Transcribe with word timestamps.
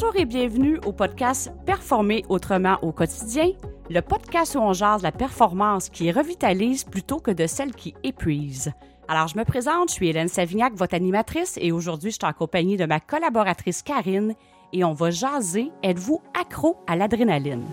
Bonjour 0.00 0.14
et 0.14 0.26
bienvenue 0.26 0.78
au 0.86 0.92
podcast 0.92 1.50
Performer 1.66 2.24
autrement 2.28 2.78
au 2.82 2.92
quotidien, 2.92 3.50
le 3.90 4.00
podcast 4.00 4.54
où 4.54 4.60
on 4.60 4.72
jase 4.72 5.02
la 5.02 5.10
performance 5.10 5.88
qui 5.88 6.12
revitalise 6.12 6.84
plutôt 6.84 7.18
que 7.18 7.32
de 7.32 7.48
celle 7.48 7.74
qui 7.74 7.94
épuise. 8.04 8.70
Alors, 9.08 9.26
je 9.26 9.36
me 9.36 9.42
présente, 9.42 9.88
je 9.88 9.94
suis 9.94 10.08
Hélène 10.08 10.28
Savignac, 10.28 10.72
votre 10.76 10.94
animatrice, 10.94 11.58
et 11.60 11.72
aujourd'hui, 11.72 12.12
je 12.12 12.18
suis 12.22 12.30
en 12.30 12.32
compagnie 12.32 12.76
de 12.76 12.86
ma 12.86 13.00
collaboratrice 13.00 13.82
Karine, 13.82 14.34
et 14.72 14.84
on 14.84 14.92
va 14.92 15.10
jaser 15.10 15.72
Êtes-vous 15.82 16.22
accro 16.40 16.76
à 16.86 16.94
l'adrénaline? 16.94 17.64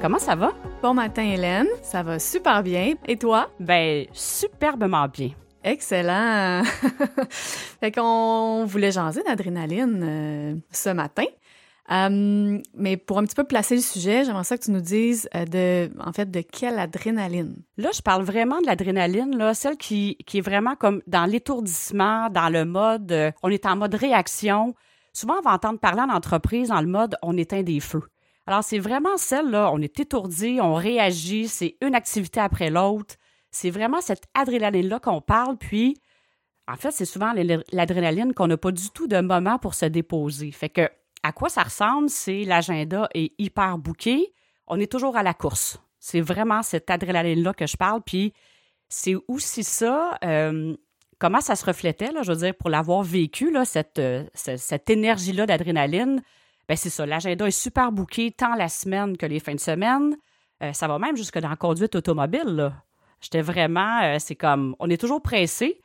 Comment 0.00 0.18
ça 0.18 0.34
va? 0.34 0.52
Bon 0.82 0.94
matin, 0.94 1.22
Hélène. 1.22 1.66
Ça 1.82 2.02
va 2.02 2.18
super 2.18 2.62
bien. 2.62 2.94
Et 3.06 3.16
toi? 3.16 3.50
Ben, 3.60 4.06
superbement 4.12 5.06
bien. 5.08 5.30
Excellent. 5.64 6.62
fait 7.30 7.92
qu'on 7.92 8.64
voulait 8.66 8.92
jaser 8.92 9.22
d'adrénaline 9.24 10.00
euh, 10.02 10.54
ce 10.70 10.90
matin. 10.90 11.24
Euh, 11.90 12.58
mais 12.74 12.96
pour 12.96 13.18
un 13.18 13.24
petit 13.24 13.34
peu 13.34 13.44
placer 13.44 13.76
le 13.76 13.80
sujet, 13.80 14.24
j'aimerais 14.24 14.44
ça 14.44 14.56
que 14.56 14.64
tu 14.64 14.70
nous 14.70 14.80
dises 14.80 15.28
euh, 15.34 15.44
de, 15.44 15.90
en 16.00 16.12
fait, 16.12 16.30
de 16.30 16.40
quelle 16.40 16.78
adrénaline. 16.78 17.56
Là, 17.76 17.90
je 17.94 18.00
parle 18.00 18.22
vraiment 18.22 18.60
de 18.60 18.66
l'adrénaline, 18.66 19.36
là, 19.36 19.54
celle 19.54 19.76
qui, 19.76 20.16
qui 20.26 20.38
est 20.38 20.42
vraiment 20.42 20.74
comme 20.76 21.02
dans 21.06 21.26
l'étourdissement, 21.26 22.30
dans 22.30 22.48
le 22.48 22.64
mode, 22.64 23.32
on 23.42 23.50
est 23.50 23.66
en 23.66 23.76
mode 23.76 23.94
réaction. 23.94 24.74
Souvent, 25.12 25.34
on 25.38 25.42
va 25.42 25.52
entendre 25.52 25.78
parler 25.78 26.00
en 26.00 26.10
entreprise 26.10 26.68
dans 26.68 26.80
le 26.80 26.88
mode 26.88 27.16
on 27.22 27.36
éteint 27.36 27.62
des 27.62 27.80
feux. 27.80 28.02
Alors, 28.46 28.62
c'est 28.62 28.78
vraiment 28.78 29.16
celle-là, 29.16 29.70
on 29.72 29.80
est 29.80 29.98
étourdi, 29.98 30.58
on 30.60 30.74
réagit, 30.74 31.48
c'est 31.48 31.76
une 31.80 31.94
activité 31.94 32.40
après 32.40 32.70
l'autre. 32.70 33.16
C'est 33.50 33.70
vraiment 33.70 34.00
cette 34.00 34.24
adrénaline-là 34.34 35.00
qu'on 35.00 35.20
parle, 35.20 35.56
puis 35.56 36.00
en 36.68 36.76
fait, 36.76 36.90
c'est 36.90 37.04
souvent 37.04 37.32
l'adrénaline 37.72 38.34
qu'on 38.34 38.48
n'a 38.48 38.56
pas 38.56 38.72
du 38.72 38.90
tout 38.90 39.06
de 39.06 39.20
moment 39.20 39.58
pour 39.58 39.74
se 39.74 39.86
déposer. 39.86 40.50
Fait 40.50 40.68
que 40.68 40.88
à 41.22 41.32
quoi 41.32 41.48
ça 41.48 41.62
ressemble, 41.62 42.08
c'est 42.08 42.44
l'agenda 42.44 43.08
est 43.14 43.32
hyper 43.38 43.78
bouqué. 43.78 44.32
On 44.66 44.78
est 44.78 44.90
toujours 44.90 45.16
à 45.16 45.22
la 45.22 45.34
course. 45.34 45.80
C'est 45.98 46.20
vraiment 46.20 46.62
cette 46.62 46.88
adrénaline-là 46.90 47.52
que 47.52 47.66
je 47.66 47.76
parle. 47.76 48.00
Puis 48.02 48.32
c'est 48.88 49.16
aussi 49.26 49.64
ça, 49.64 50.18
euh, 50.24 50.76
comment 51.18 51.40
ça 51.40 51.56
se 51.56 51.64
reflétait, 51.64 52.12
là, 52.12 52.22
je 52.22 52.32
veux 52.32 52.38
dire, 52.38 52.54
pour 52.54 52.70
l'avoir 52.70 53.02
vécu, 53.02 53.50
là, 53.50 53.64
cette, 53.64 53.98
euh, 53.98 54.24
cette, 54.34 54.90
énergie-là 54.90 55.46
d'adrénaline. 55.46 56.22
Ben 56.68 56.76
c'est 56.76 56.90
ça, 56.90 57.06
l'agenda 57.06 57.46
est 57.46 57.50
super 57.50 57.92
bouqué 57.92 58.32
tant 58.32 58.54
la 58.54 58.68
semaine 58.68 59.16
que 59.16 59.26
les 59.26 59.40
fins 59.40 59.54
de 59.54 59.60
semaine. 59.60 60.16
Euh, 60.62 60.72
ça 60.72 60.88
va 60.88 60.98
même 60.98 61.16
jusque 61.16 61.38
dans 61.38 61.48
la 61.48 61.56
conduite 61.56 61.94
automobile. 61.94 62.72
J'étais 63.20 63.42
vraiment, 63.42 64.18
c'est 64.18 64.34
comme, 64.34 64.74
on 64.78 64.90
est 64.90 65.00
toujours 65.00 65.22
pressé. 65.22 65.80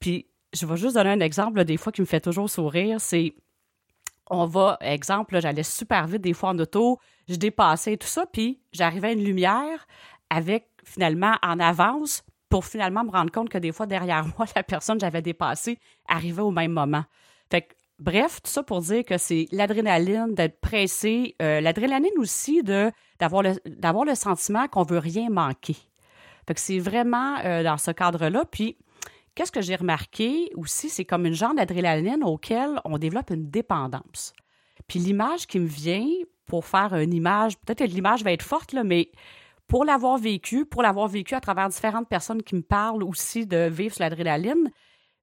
Puis 0.00 0.26
je 0.52 0.66
vais 0.66 0.76
juste 0.76 0.94
donner 0.94 1.10
un 1.10 1.20
exemple, 1.20 1.64
des 1.64 1.76
fois, 1.76 1.92
qui 1.92 2.00
me 2.00 2.06
fait 2.06 2.20
toujours 2.20 2.48
sourire. 2.48 3.00
C'est 3.00 3.34
on 4.30 4.46
va, 4.46 4.76
exemple, 4.80 5.40
j'allais 5.40 5.62
super 5.62 6.06
vite 6.06 6.22
des 6.22 6.34
fois 6.34 6.50
en 6.50 6.58
auto, 6.58 6.98
je 7.28 7.36
dépassais 7.36 7.96
tout 7.96 8.06
ça, 8.06 8.26
puis 8.26 8.60
j'arrivais 8.72 9.08
à 9.08 9.12
une 9.12 9.24
lumière 9.24 9.86
avec 10.30 10.68
finalement 10.84 11.36
en 11.42 11.58
avance 11.60 12.22
pour 12.48 12.64
finalement 12.64 13.04
me 13.04 13.10
rendre 13.10 13.30
compte 13.30 13.48
que 13.48 13.58
des 13.58 13.72
fois 13.72 13.86
derrière 13.86 14.26
moi, 14.38 14.46
la 14.54 14.62
personne 14.62 14.98
que 14.98 15.02
j'avais 15.02 15.22
dépassée 15.22 15.78
arrivait 16.06 16.42
au 16.42 16.50
même 16.50 16.72
moment. 16.72 17.04
Fait 17.50 17.62
que, 17.62 17.74
bref, 17.98 18.40
tout 18.42 18.50
ça 18.50 18.62
pour 18.62 18.80
dire 18.80 19.04
que 19.04 19.18
c'est 19.18 19.46
l'adrénaline 19.52 20.34
d'être 20.34 20.60
pressé, 20.60 21.36
euh, 21.42 21.60
l'adrénaline 21.60 22.18
aussi 22.18 22.62
d'avoir 22.62 23.42
le, 23.42 23.54
le 23.64 24.14
sentiment 24.14 24.68
qu'on 24.68 24.84
veut 24.84 24.98
rien 24.98 25.30
manquer. 25.30 25.76
Fait 26.46 26.54
que 26.54 26.60
c'est 26.60 26.78
vraiment 26.78 27.36
euh, 27.44 27.62
dans 27.62 27.76
ce 27.76 27.90
cadre-là. 27.90 28.44
Puis, 28.50 28.76
Qu'est-ce 29.38 29.52
que 29.52 29.60
j'ai 29.60 29.76
remarqué 29.76 30.50
aussi, 30.56 30.88
c'est 30.88 31.04
comme 31.04 31.24
une 31.24 31.32
genre 31.32 31.54
d'adrénaline 31.54 32.24
auquel 32.24 32.80
on 32.84 32.98
développe 32.98 33.30
une 33.30 33.48
dépendance. 33.48 34.32
Puis 34.88 34.98
l'image 34.98 35.46
qui 35.46 35.60
me 35.60 35.68
vient 35.68 36.08
pour 36.44 36.66
faire 36.66 36.92
une 36.96 37.14
image, 37.14 37.56
peut-être 37.58 37.78
que 37.78 37.84
l'image 37.84 38.24
va 38.24 38.32
être 38.32 38.42
forte, 38.42 38.72
là, 38.72 38.82
mais 38.82 39.12
pour 39.68 39.84
l'avoir 39.84 40.18
vécu, 40.18 40.66
pour 40.66 40.82
l'avoir 40.82 41.06
vécu 41.06 41.36
à 41.36 41.40
travers 41.40 41.68
différentes 41.68 42.08
personnes 42.08 42.42
qui 42.42 42.56
me 42.56 42.62
parlent 42.62 43.04
aussi 43.04 43.46
de 43.46 43.68
vivre 43.68 43.94
sur 43.94 44.02
l'adrénaline, 44.02 44.72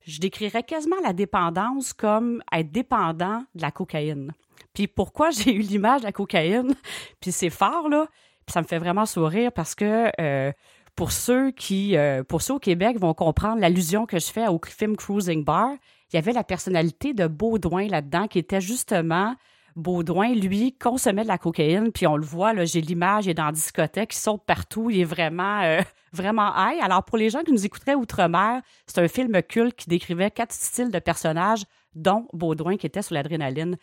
je 0.05 0.19
décrirais 0.19 0.63
quasiment 0.63 0.95
la 1.03 1.13
dépendance 1.13 1.93
comme 1.93 2.41
être 2.51 2.71
dépendant 2.71 3.43
de 3.55 3.61
la 3.61 3.71
cocaïne. 3.71 4.33
Puis 4.73 4.87
pourquoi 4.87 5.31
j'ai 5.31 5.53
eu 5.53 5.59
l'image 5.59 6.01
de 6.01 6.05
la 6.05 6.11
cocaïne, 6.11 6.75
puis 7.19 7.31
c'est 7.31 7.49
fort, 7.49 7.89
là, 7.89 8.07
puis 8.45 8.53
ça 8.53 8.61
me 8.61 8.67
fait 8.67 8.79
vraiment 8.79 9.05
sourire 9.05 9.51
parce 9.51 9.75
que 9.75 10.11
euh, 10.19 10.51
pour 10.95 11.11
ceux 11.11 11.51
qui, 11.51 11.97
euh, 11.97 12.23
pour 12.23 12.41
ceux 12.41 12.53
au 12.53 12.59
Québec, 12.59 12.97
vont 12.99 13.13
comprendre 13.13 13.59
l'allusion 13.59 14.05
que 14.05 14.19
je 14.19 14.31
fais 14.31 14.47
au 14.47 14.59
film 14.65 14.95
Cruising 14.95 15.43
Bar, 15.43 15.71
il 16.13 16.15
y 16.15 16.19
avait 16.19 16.31
la 16.31 16.43
personnalité 16.43 17.13
de 17.13 17.27
Baudouin 17.27 17.87
là-dedans 17.87 18.27
qui 18.27 18.39
était 18.39 18.61
justement 18.61 19.35
Baudouin, 19.75 20.33
lui, 20.33 20.73
consommait 20.77 21.23
de 21.23 21.27
la 21.27 21.37
cocaïne, 21.37 21.91
puis 21.91 22.07
on 22.07 22.15
le 22.15 22.23
voit, 22.23 22.53
là, 22.53 22.63
j'ai 22.63 22.79
l'image, 22.79 23.25
il 23.25 23.31
est 23.31 23.33
dans 23.33 23.47
la 23.47 23.51
discothèque, 23.51 24.15
il 24.15 24.17
saute 24.17 24.43
partout, 24.45 24.89
il 24.89 25.01
est 25.01 25.05
vraiment, 25.05 25.63
euh, 25.63 25.81
vraiment 26.15 26.51
high. 26.55 26.79
Alors, 26.81 27.03
pour 27.03 27.17
les 27.17 27.29
gens 27.29 27.43
qui 27.43 27.51
nous 27.51 27.65
écouteraient 27.65 27.95
outre-mer, 27.95 28.61
c'est 28.87 28.99
un 28.99 29.07
film 29.07 29.41
culte 29.43 29.75
qui 29.75 29.89
décrivait 29.89 30.31
quatre 30.31 30.53
styles 30.53 30.89
de 30.89 30.99
personnages, 30.99 31.65
dont 31.93 32.27
Baudouin 32.33 32.77
qui 32.77 32.87
était 32.87 33.01
sur 33.01 33.13
l'adrénaline. 33.13 33.77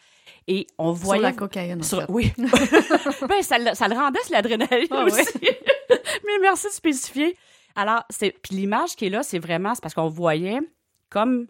Et 0.49 0.67
on 0.79 0.93
voyait... 0.93 1.21
Sur 1.21 1.31
la 1.31 1.33
cocaïne, 1.33 1.81
en 1.81 2.13
Oui. 2.13 2.33
ben, 2.39 3.43
ça, 3.43 3.75
ça, 3.75 3.89
le 3.89 3.95
rendait 3.95 4.23
sur 4.25 4.33
l'adrénaline 4.33 4.89
ah 4.91 5.05
aussi. 5.05 5.25
Mais 5.91 6.39
merci 6.41 6.67
de 6.67 6.73
spécifier. 6.73 7.37
Alors, 7.75 8.03
c'est 8.11 8.35
puis 8.43 8.57
l'image 8.57 8.97
qui 8.97 9.07
est 9.07 9.11
là, 9.11 9.23
c'est 9.23 9.39
vraiment 9.39 9.73
parce 9.81 9.95
qu'on 9.95 10.09
voyait 10.09 10.61
comme 11.09 11.47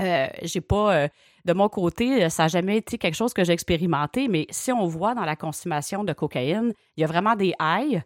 euh, 0.00 0.26
j'ai 0.42 0.60
pas 0.60 0.94
euh, 0.94 1.08
de 1.44 1.52
mon 1.52 1.68
côté, 1.68 2.28
ça 2.30 2.44
n'a 2.44 2.48
jamais 2.48 2.76
été 2.78 2.98
quelque 2.98 3.14
chose 3.14 3.34
que 3.34 3.44
j'ai 3.44 3.52
expérimenté, 3.52 4.28
mais 4.28 4.46
si 4.50 4.70
on 4.72 4.86
voit 4.86 5.14
dans 5.14 5.24
la 5.24 5.36
consommation 5.36 6.04
de 6.04 6.12
cocaïne, 6.12 6.72
il 6.96 7.00
y 7.00 7.04
a 7.04 7.06
vraiment 7.06 7.34
des 7.34 7.52
highs 7.58 8.02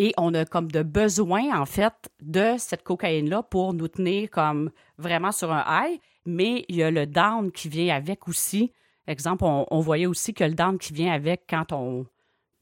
et 0.00 0.14
on 0.16 0.32
a 0.32 0.46
comme 0.46 0.72
de 0.72 0.82
besoin 0.82 1.60
en 1.60 1.66
fait 1.66 1.92
de 2.22 2.54
cette 2.56 2.82
cocaïne 2.82 3.28
là 3.28 3.42
pour 3.42 3.74
nous 3.74 3.86
tenir 3.86 4.30
comme 4.30 4.70
vraiment 4.96 5.30
sur 5.30 5.52
un 5.52 5.62
high, 5.68 6.00
mais 6.24 6.64
il 6.68 6.76
y 6.76 6.82
a 6.82 6.90
le 6.90 7.06
down 7.06 7.52
qui 7.52 7.68
vient 7.68 7.94
avec 7.94 8.26
aussi. 8.26 8.72
Exemple, 9.06 9.44
on, 9.44 9.80
voyait 9.80 10.06
aussi 10.06 10.32
que 10.32 10.42
le 10.42 10.54
down 10.54 10.78
qui 10.78 10.94
vient 10.94 11.12
avec 11.12 11.42
quand 11.50 11.72
on 11.72 12.06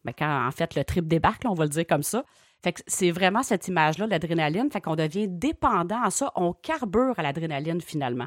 ben, 0.05 0.13
quand 0.19 0.49
en 0.49 0.51
fait 0.51 0.75
le 0.75 0.83
trip 0.83 1.07
débarque, 1.07 1.45
on 1.47 1.55
va 1.55 1.63
le 1.63 1.71
dire 1.71 1.87
comme 1.87 2.03
ça. 2.03 2.25
Fait 2.61 2.73
que 2.73 2.81
c'est 2.89 3.13
vraiment 3.13 3.45
cette 3.45 3.69
image-là, 3.69 4.09
l'adrénaline. 4.09 4.69
Fait 4.73 4.81
qu'on 4.81 4.97
devient 4.97 5.29
dépendant 5.29 6.03
à 6.03 6.11
ça. 6.11 6.33
On 6.35 6.53
carbure 6.53 7.15
à 7.19 7.23
l'adrénaline 7.23 7.81
finalement. 7.81 8.27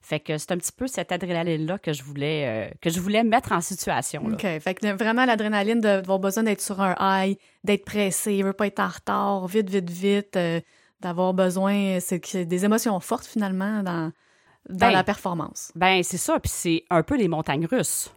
Fait 0.00 0.20
que 0.20 0.38
c'est 0.38 0.52
un 0.52 0.58
petit 0.58 0.72
peu 0.72 0.86
cette 0.86 1.12
adrénaline-là 1.12 1.78
que 1.78 1.92
je 1.92 2.02
voulais 2.02 2.68
euh, 2.68 2.74
que 2.80 2.90
je 2.90 3.00
voulais 3.00 3.24
mettre 3.24 3.52
en 3.52 3.60
situation. 3.60 4.24
OK. 4.24 4.40
Fait 4.40 4.74
que 4.74 4.92
vraiment 4.92 5.24
l'adrénaline 5.24 5.80
d'avoir 5.80 6.18
besoin 6.18 6.44
d'être 6.44 6.60
sur 6.60 6.80
un 6.80 6.94
high, 7.00 7.38
d'être 7.64 7.84
pressé, 7.84 8.42
veut 8.42 8.52
pas 8.52 8.66
être 8.66 8.80
en 8.80 8.88
retard, 8.88 9.46
vite, 9.46 9.68
vite, 9.70 9.90
vite, 9.90 10.36
euh, 10.36 10.60
d'avoir 11.00 11.34
besoin. 11.34 11.98
C'est 12.00 12.44
des 12.44 12.64
émotions 12.64 12.98
fortes 13.00 13.26
finalement 13.26 13.82
dans, 13.82 14.12
dans 14.68 14.86
ben, 14.86 14.90
la 14.90 15.04
performance. 15.04 15.72
Ben, 15.74 16.02
c'est 16.02 16.18
ça. 16.18 16.38
Puis 16.40 16.52
c'est 16.54 16.84
un 16.90 17.02
peu 17.02 17.16
les 17.16 17.28
montagnes 17.28 17.66
russes. 17.66 18.10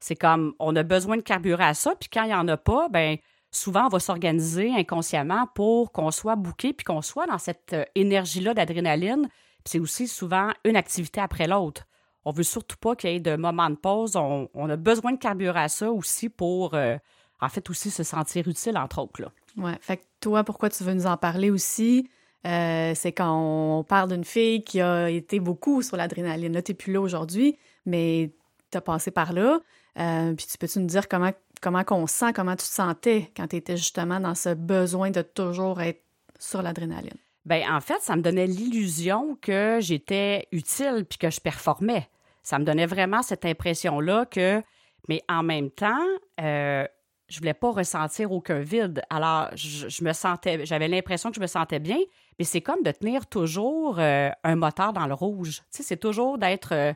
C'est 0.00 0.16
comme 0.16 0.54
on 0.58 0.76
a 0.76 0.82
besoin 0.82 1.16
de 1.16 1.22
carburant 1.22 1.68
à 1.68 1.74
ça, 1.74 1.94
puis 1.98 2.10
quand 2.12 2.24
il 2.24 2.28
n'y 2.28 2.34
en 2.34 2.46
a 2.48 2.58
pas, 2.58 2.88
ben 2.90 3.16
souvent, 3.50 3.86
on 3.86 3.88
va 3.88 4.00
s'organiser 4.00 4.72
inconsciemment 4.74 5.46
pour 5.54 5.92
qu'on 5.92 6.10
soit 6.10 6.36
bouqué 6.36 6.72
puis 6.72 6.84
qu'on 6.84 7.02
soit 7.02 7.26
dans 7.26 7.38
cette 7.38 7.72
euh, 7.72 7.84
énergie-là 7.94 8.54
d'adrénaline. 8.54 9.28
C'est 9.64 9.78
aussi 9.78 10.08
souvent 10.08 10.50
une 10.64 10.76
activité 10.76 11.20
après 11.20 11.46
l'autre. 11.46 11.86
On 12.24 12.32
veut 12.32 12.42
surtout 12.42 12.76
pas 12.76 12.96
qu'il 12.96 13.10
y 13.10 13.14
ait 13.14 13.20
de 13.20 13.36
moments 13.36 13.70
de 13.70 13.76
pause. 13.76 14.16
On, 14.16 14.48
a 14.54 14.76
besoin 14.76 15.12
de 15.12 15.18
carburant 15.18 15.60
à 15.60 15.68
ça 15.68 15.90
aussi 15.90 16.28
pour, 16.28 16.74
euh, 16.74 16.96
en 17.40 17.48
fait, 17.48 17.68
aussi 17.70 17.90
se 17.90 18.02
sentir 18.02 18.48
utile, 18.48 18.78
entre 18.78 19.02
autres. 19.02 19.20
Là. 19.20 19.28
Ouais. 19.56 19.76
Fait 19.80 19.98
que 19.98 20.04
toi, 20.20 20.44
pourquoi 20.44 20.70
tu 20.70 20.84
veux 20.84 20.94
nous 20.94 21.06
en 21.06 21.16
parler 21.16 21.50
aussi? 21.50 22.08
Euh, 22.46 22.92
c'est 22.94 23.12
quand 23.12 23.78
on 23.78 23.84
parle 23.84 24.10
d'une 24.10 24.24
fille 24.24 24.64
qui 24.64 24.80
a 24.80 25.08
été 25.08 25.40
beaucoup 25.40 25.82
sur 25.82 25.96
l'adrénaline. 25.96 26.52
Là, 26.52 26.62
tu 26.62 26.72
n'es 26.72 26.76
plus 26.76 26.92
là 26.92 27.00
aujourd'hui, 27.00 27.58
mais 27.86 28.32
tu 28.70 28.78
as 28.78 28.82
passé 28.82 29.10
par 29.10 29.32
là. 29.32 29.60
puis 29.94 30.46
tu 30.46 30.58
peux-tu 30.58 30.78
nous 30.78 30.86
dire 30.86 31.08
comment 31.08 31.32
comment 31.64 31.82
qu'on 31.82 32.06
sent, 32.06 32.34
comment 32.34 32.56
tu 32.56 32.66
te 32.66 32.72
sentais 32.72 33.32
quand 33.34 33.48
tu 33.48 33.56
étais 33.56 33.76
justement 33.76 34.20
dans 34.20 34.34
ce 34.34 34.52
besoin 34.52 35.10
de 35.10 35.22
toujours 35.22 35.80
être 35.80 36.02
sur 36.38 36.60
l'adrénaline? 36.60 37.16
Bien, 37.44 37.76
en 37.76 37.80
fait, 37.80 38.00
ça 38.00 38.16
me 38.16 38.22
donnait 38.22 38.46
l'illusion 38.46 39.36
que 39.40 39.78
j'étais 39.80 40.48
utile 40.50 41.04
puis 41.08 41.18
que 41.18 41.30
je 41.30 41.40
performais. 41.40 42.08
Ça 42.42 42.58
me 42.58 42.64
donnait 42.64 42.86
vraiment 42.86 43.22
cette 43.22 43.44
impression-là 43.44 44.26
que, 44.26 44.62
mais 45.08 45.22
en 45.28 45.42
même 45.42 45.70
temps, 45.70 46.06
euh, 46.40 46.86
je 47.28 47.38
voulais 47.38 47.54
pas 47.54 47.70
ressentir 47.70 48.32
aucun 48.32 48.60
vide. 48.60 49.02
Alors, 49.10 49.48
je, 49.56 50.04
me 50.04 50.12
sentais, 50.12 50.64
j'avais 50.64 50.88
l'impression 50.88 51.30
que 51.30 51.36
je 51.36 51.40
me 51.40 51.46
sentais 51.46 51.80
bien, 51.80 51.98
mais 52.38 52.44
c'est 52.44 52.62
comme 52.62 52.82
de 52.82 52.90
tenir 52.90 53.26
toujours 53.26 53.98
euh, 53.98 54.30
un 54.42 54.56
moteur 54.56 54.92
dans 54.92 55.06
le 55.06 55.14
rouge. 55.14 55.60
Tu 55.70 55.78
sais, 55.78 55.82
c'est 55.82 55.96
toujours 55.96 56.38
d'être 56.38 56.72
euh, 56.72 56.92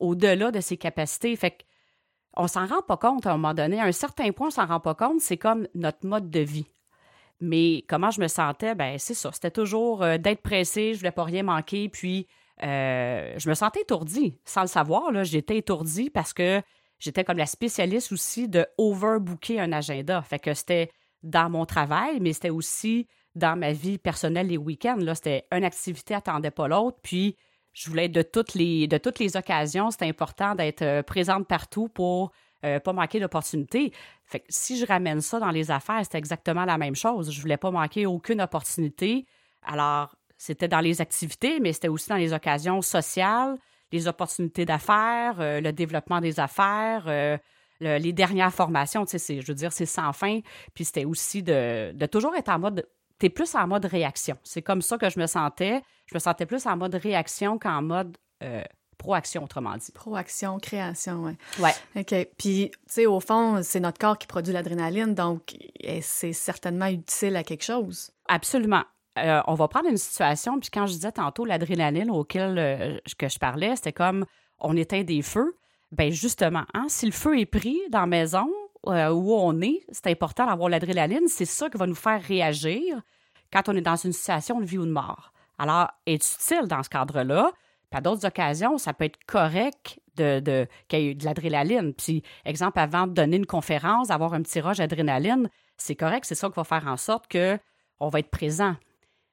au-delà 0.00 0.50
de 0.50 0.60
ses 0.60 0.76
capacités. 0.76 1.34
Fait 1.36 1.52
que 1.52 1.62
on 2.36 2.48
s'en 2.48 2.66
rend 2.66 2.82
pas 2.82 2.96
compte 2.96 3.26
à 3.26 3.32
un 3.32 3.36
moment 3.36 3.54
donné. 3.54 3.78
À 3.78 3.84
un 3.84 3.92
certain 3.92 4.32
point, 4.32 4.48
on 4.48 4.50
s'en 4.50 4.66
rend 4.66 4.80
pas 4.80 4.94
compte. 4.94 5.20
C'est 5.20 5.36
comme 5.36 5.68
notre 5.74 6.06
mode 6.06 6.30
de 6.30 6.40
vie. 6.40 6.66
Mais 7.42 7.84
comment 7.88 8.12
je 8.12 8.20
me 8.20 8.28
sentais, 8.28 8.76
ben 8.76 9.00
c'est 9.00 9.14
ça. 9.14 9.30
C'était 9.32 9.50
toujours 9.50 10.04
euh, 10.04 10.16
d'être 10.16 10.42
pressé, 10.42 10.94
je 10.94 11.00
voulais 11.00 11.10
pas 11.10 11.24
rien 11.24 11.42
manquer, 11.42 11.88
puis 11.88 12.28
euh, 12.62 13.34
je 13.36 13.48
me 13.48 13.54
sentais 13.54 13.80
étourdie. 13.80 14.38
Sans 14.44 14.60
le 14.60 14.68
savoir, 14.68 15.24
j'étais 15.24 15.56
étourdie 15.56 16.08
parce 16.08 16.32
que 16.32 16.62
j'étais 17.00 17.24
comme 17.24 17.38
la 17.38 17.46
spécialiste 17.46 18.12
aussi 18.12 18.48
de 18.48 18.64
overbooker 18.78 19.58
un 19.58 19.72
agenda. 19.72 20.22
Fait 20.22 20.38
que 20.38 20.54
c'était 20.54 20.92
dans 21.24 21.50
mon 21.50 21.66
travail, 21.66 22.20
mais 22.20 22.32
c'était 22.32 22.50
aussi 22.50 23.08
dans 23.34 23.58
ma 23.58 23.72
vie 23.72 23.98
personnelle 23.98 24.46
les 24.46 24.56
week-ends. 24.56 24.98
Là, 25.00 25.16
c'était 25.16 25.44
une 25.50 25.64
activité 25.64 26.14
attendait 26.14 26.52
pas 26.52 26.68
l'autre, 26.68 26.98
puis 27.02 27.36
je 27.72 27.90
voulais 27.90 28.04
être 28.04 28.12
de 28.12 28.22
toutes 28.22 28.54
les, 28.54 28.86
de 28.86 28.98
toutes 28.98 29.18
les 29.18 29.36
occasions. 29.36 29.90
C'était 29.90 30.06
important 30.06 30.54
d'être 30.54 30.82
euh, 30.82 31.02
présente 31.02 31.48
partout 31.48 31.88
pour 31.88 32.30
euh, 32.64 32.80
pas 32.80 32.92
manquer 32.92 33.20
d'opportunités. 33.20 33.92
Fait 34.24 34.40
que 34.40 34.46
si 34.48 34.78
je 34.78 34.86
ramène 34.86 35.20
ça 35.20 35.38
dans 35.38 35.50
les 35.50 35.70
affaires, 35.70 36.00
c'était 36.02 36.18
exactement 36.18 36.64
la 36.64 36.78
même 36.78 36.94
chose. 36.94 37.30
Je 37.30 37.40
voulais 37.40 37.56
pas 37.56 37.70
manquer 37.70 38.06
aucune 38.06 38.40
opportunité. 38.40 39.26
Alors, 39.62 40.14
c'était 40.38 40.68
dans 40.68 40.80
les 40.80 41.00
activités, 41.00 41.60
mais 41.60 41.72
c'était 41.72 41.88
aussi 41.88 42.08
dans 42.08 42.16
les 42.16 42.32
occasions 42.32 42.82
sociales, 42.82 43.56
les 43.92 44.08
opportunités 44.08 44.64
d'affaires, 44.64 45.36
euh, 45.40 45.60
le 45.60 45.72
développement 45.72 46.20
des 46.20 46.40
affaires, 46.40 47.38
les 47.80 48.12
dernières 48.12 48.54
formations. 48.54 49.04
Tu 49.04 49.18
sais, 49.18 49.40
je 49.40 49.46
veux 49.46 49.54
dire, 49.54 49.72
c'est 49.72 49.86
sans 49.86 50.12
fin. 50.12 50.40
Puis 50.74 50.84
c'était 50.84 51.04
aussi 51.04 51.42
de, 51.42 51.92
toujours 52.06 52.34
être 52.36 52.48
en 52.48 52.58
mode 52.58 52.86
tu 53.22 53.30
plus 53.30 53.54
en 53.54 53.68
mode 53.68 53.84
réaction. 53.84 54.36
C'est 54.42 54.62
comme 54.62 54.82
ça 54.82 54.98
que 54.98 55.08
je 55.08 55.20
me 55.20 55.26
sentais. 55.26 55.82
Je 56.06 56.14
me 56.14 56.18
sentais 56.18 56.46
plus 56.46 56.66
en 56.66 56.76
mode 56.76 56.94
réaction 56.96 57.58
qu'en 57.58 57.80
mode 57.80 58.16
euh, 58.42 58.62
proaction, 59.02 59.42
autrement 59.42 59.76
dit. 59.76 59.90
Proaction, 59.92 60.58
création, 60.60 61.24
oui. 61.24 61.32
Ouais. 61.58 61.74
OK. 61.96 62.28
Puis, 62.38 62.70
tu 62.70 62.78
sais, 62.86 63.06
au 63.06 63.18
fond, 63.18 63.60
c'est 63.62 63.80
notre 63.80 63.98
corps 63.98 64.16
qui 64.16 64.28
produit 64.28 64.52
l'adrénaline, 64.52 65.14
donc 65.14 65.56
c'est 66.00 66.32
certainement 66.32 66.86
utile 66.86 67.34
à 67.34 67.42
quelque 67.42 67.64
chose. 67.64 68.12
Absolument. 68.28 68.84
Euh, 69.18 69.42
on 69.48 69.54
va 69.54 69.66
prendre 69.66 69.88
une 69.88 69.98
situation, 69.98 70.60
puis 70.60 70.70
quand 70.70 70.86
je 70.86 70.92
disais 70.92 71.12
tantôt 71.12 71.44
l'adrénaline 71.44 72.10
auquel 72.10 72.58
euh, 72.58 72.98
que 73.18 73.28
je 73.28 73.38
parlais, 73.38 73.74
c'était 73.74 73.92
comme 73.92 74.24
on 74.58 74.76
éteint 74.76 75.02
des 75.02 75.20
feux. 75.20 75.56
Ben 75.90 76.12
justement, 76.12 76.64
hein, 76.72 76.86
si 76.88 77.04
le 77.04 77.12
feu 77.12 77.38
est 77.38 77.46
pris 77.46 77.78
dans 77.90 78.00
la 78.00 78.06
maison, 78.06 78.48
euh, 78.86 79.10
où 79.10 79.34
on 79.34 79.60
est, 79.60 79.80
c'est 79.90 80.06
important 80.06 80.46
d'avoir 80.46 80.68
l'adrénaline. 80.68 81.26
C'est 81.26 81.44
ça 81.44 81.68
qui 81.68 81.76
va 81.76 81.86
nous 81.86 81.94
faire 81.94 82.22
réagir 82.22 83.02
quand 83.52 83.68
on 83.68 83.76
est 83.76 83.82
dans 83.82 83.96
une 83.96 84.12
situation 84.12 84.60
de 84.60 84.64
vie 84.64 84.78
ou 84.78 84.86
de 84.86 84.92
mort. 84.92 85.32
Alors, 85.58 85.88
est 86.06 86.24
utile 86.24 86.66
dans 86.66 86.82
ce 86.82 86.88
cadre-là? 86.88 87.52
Puis 87.92 87.98
à 87.98 88.00
d'autres 88.00 88.26
occasions, 88.26 88.78
ça 88.78 88.94
peut 88.94 89.04
être 89.04 89.18
correct 89.26 90.00
de, 90.16 90.66
qu'il 90.88 91.00
y 91.00 91.08
ait 91.08 91.14
de 91.14 91.26
l'adrénaline. 91.26 91.92
Puis, 91.92 92.22
exemple, 92.46 92.78
avant 92.78 93.06
de 93.06 93.12
donner 93.12 93.36
une 93.36 93.44
conférence, 93.44 94.10
avoir 94.10 94.32
un 94.32 94.40
petit 94.40 94.60
rush 94.62 94.78
d'adrénaline, 94.78 95.50
c'est 95.76 95.94
correct, 95.94 96.24
c'est 96.24 96.34
ça 96.34 96.48
qui 96.48 96.54
va 96.56 96.64
faire 96.64 96.86
en 96.86 96.96
sorte 96.96 97.30
qu'on 97.30 98.08
va 98.08 98.18
être 98.18 98.30
présent. 98.30 98.76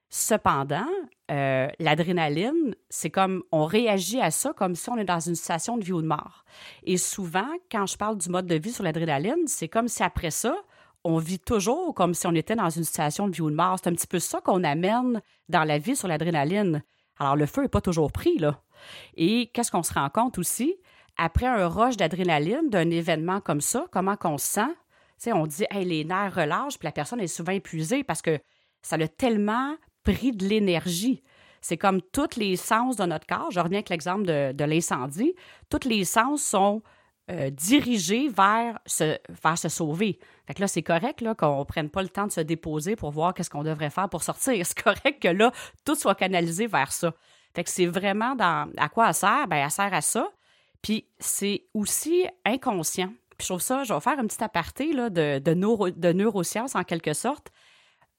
Cependant, 0.09 0.89
euh, 1.31 1.69
l'adrénaline, 1.79 2.75
c'est 2.89 3.09
comme 3.09 3.43
on 3.53 3.63
réagit 3.63 4.19
à 4.19 4.29
ça 4.29 4.51
comme 4.51 4.75
si 4.75 4.89
on 4.89 4.97
est 4.97 5.05
dans 5.05 5.21
une 5.21 5.35
situation 5.35 5.77
de 5.77 5.85
vie 5.85 5.93
ou 5.93 6.01
de 6.01 6.07
mort. 6.07 6.43
Et 6.83 6.97
souvent, 6.97 7.47
quand 7.71 7.85
je 7.85 7.95
parle 7.95 8.17
du 8.17 8.27
mode 8.27 8.45
de 8.47 8.55
vie 8.55 8.73
sur 8.73 8.83
l'adrénaline, 8.83 9.47
c'est 9.47 9.69
comme 9.69 9.87
si 9.87 10.03
après 10.03 10.31
ça, 10.31 10.53
on 11.05 11.17
vit 11.17 11.39
toujours 11.39 11.95
comme 11.95 12.13
si 12.13 12.27
on 12.27 12.35
était 12.35 12.57
dans 12.57 12.69
une 12.69 12.83
situation 12.83 13.29
de 13.29 13.35
vie 13.35 13.41
ou 13.41 13.51
de 13.51 13.55
mort. 13.55 13.77
C'est 13.81 13.89
un 13.89 13.93
petit 13.93 14.07
peu 14.07 14.19
ça 14.19 14.41
qu'on 14.41 14.65
amène 14.65 15.21
dans 15.47 15.63
la 15.63 15.77
vie 15.77 15.95
sur 15.95 16.09
l'adrénaline. 16.09 16.83
Alors, 17.19 17.35
le 17.35 17.45
feu 17.45 17.63
n'est 17.63 17.67
pas 17.67 17.81
toujours 17.81 18.11
pris, 18.11 18.37
là. 18.37 18.61
Et 19.15 19.47
qu'est-ce 19.53 19.71
qu'on 19.71 19.83
se 19.83 19.93
rend 19.93 20.09
compte 20.09 20.37
aussi? 20.37 20.75
Après 21.17 21.47
un 21.47 21.67
rush 21.67 21.97
d'adrénaline, 21.97 22.69
d'un 22.69 22.89
événement 22.89 23.41
comme 23.41 23.61
ça, 23.61 23.85
comment 23.91 24.15
qu'on 24.15 24.37
se 24.37 24.47
sent? 24.47 25.31
on 25.33 25.45
dit, 25.45 25.65
les 25.73 26.05
nerfs 26.05 26.35
relâchent, 26.35 26.79
puis 26.79 26.85
la 26.85 26.93
personne 26.93 27.19
est 27.19 27.27
souvent 27.27 27.51
épuisée 27.51 28.05
parce 28.05 28.21
que 28.21 28.39
ça 28.81 28.95
l'a 28.95 29.09
tellement 29.09 29.75
pris 30.03 30.31
de 30.31 30.47
l'énergie. 30.47 31.21
C'est 31.61 31.77
comme 31.77 32.01
tous 32.01 32.37
les 32.37 32.55
sens 32.55 32.95
de 32.95 33.03
notre 33.03 33.27
corps. 33.27 33.51
Je 33.51 33.59
reviens 33.59 33.79
avec 33.79 33.89
l'exemple 33.89 34.23
de, 34.23 34.63
l'incendie. 34.63 35.35
Tous 35.69 35.87
les 35.87 36.05
sens 36.05 36.41
sont 36.41 36.81
euh, 37.29 37.49
dirigés 37.49 38.29
vers 38.29 38.79
se, 38.85 39.17
vers 39.43 39.57
se 39.57 39.69
sauver. 39.69 40.19
Fait 40.47 40.53
que 40.53 40.61
là, 40.61 40.67
c'est 40.67 40.83
correct 40.83 41.21
là, 41.21 41.35
qu'on 41.35 41.59
ne 41.59 41.63
prenne 41.63 41.89
pas 41.89 42.01
le 42.01 42.09
temps 42.09 42.27
de 42.27 42.31
se 42.31 42.41
déposer 42.41 42.95
pour 42.95 43.11
voir 43.11 43.33
qu'est-ce 43.33 43.49
qu'on 43.49 43.63
devrait 43.63 43.89
faire 43.89 44.09
pour 44.09 44.23
sortir. 44.23 44.65
C'est 44.65 44.81
correct 44.81 45.21
que 45.21 45.27
là, 45.27 45.51
tout 45.85 45.95
soit 45.95 46.15
canalisé 46.15 46.67
vers 46.67 46.91
ça. 46.91 47.13
Fait 47.55 47.63
que 47.63 47.69
c'est 47.71 47.87
vraiment 47.87 48.35
dans 48.35 48.69
à 48.77 48.89
quoi 48.89 49.07
elle 49.07 49.13
sert? 49.15 49.47
Ben, 49.47 49.57
elle 49.57 49.71
sert 49.71 49.91
à 49.91 50.01
ça. 50.01 50.29
Puis 50.83 51.07
c'est 51.17 51.63
aussi 51.73 52.27
inconscient. 52.45 53.11
Puis 53.37 53.47
je 53.47 53.47
trouve 53.47 53.61
ça, 53.61 53.83
je 53.83 53.91
vais 53.91 53.99
faire 53.99 54.19
un 54.19 54.27
petit 54.27 54.43
aparté 54.43 54.93
là, 54.93 55.09
de, 55.09 55.39
de, 55.39 55.53
neuro, 55.55 55.89
de 55.89 56.13
neurosciences 56.13 56.75
en 56.75 56.83
quelque 56.83 57.13
sorte 57.13 57.51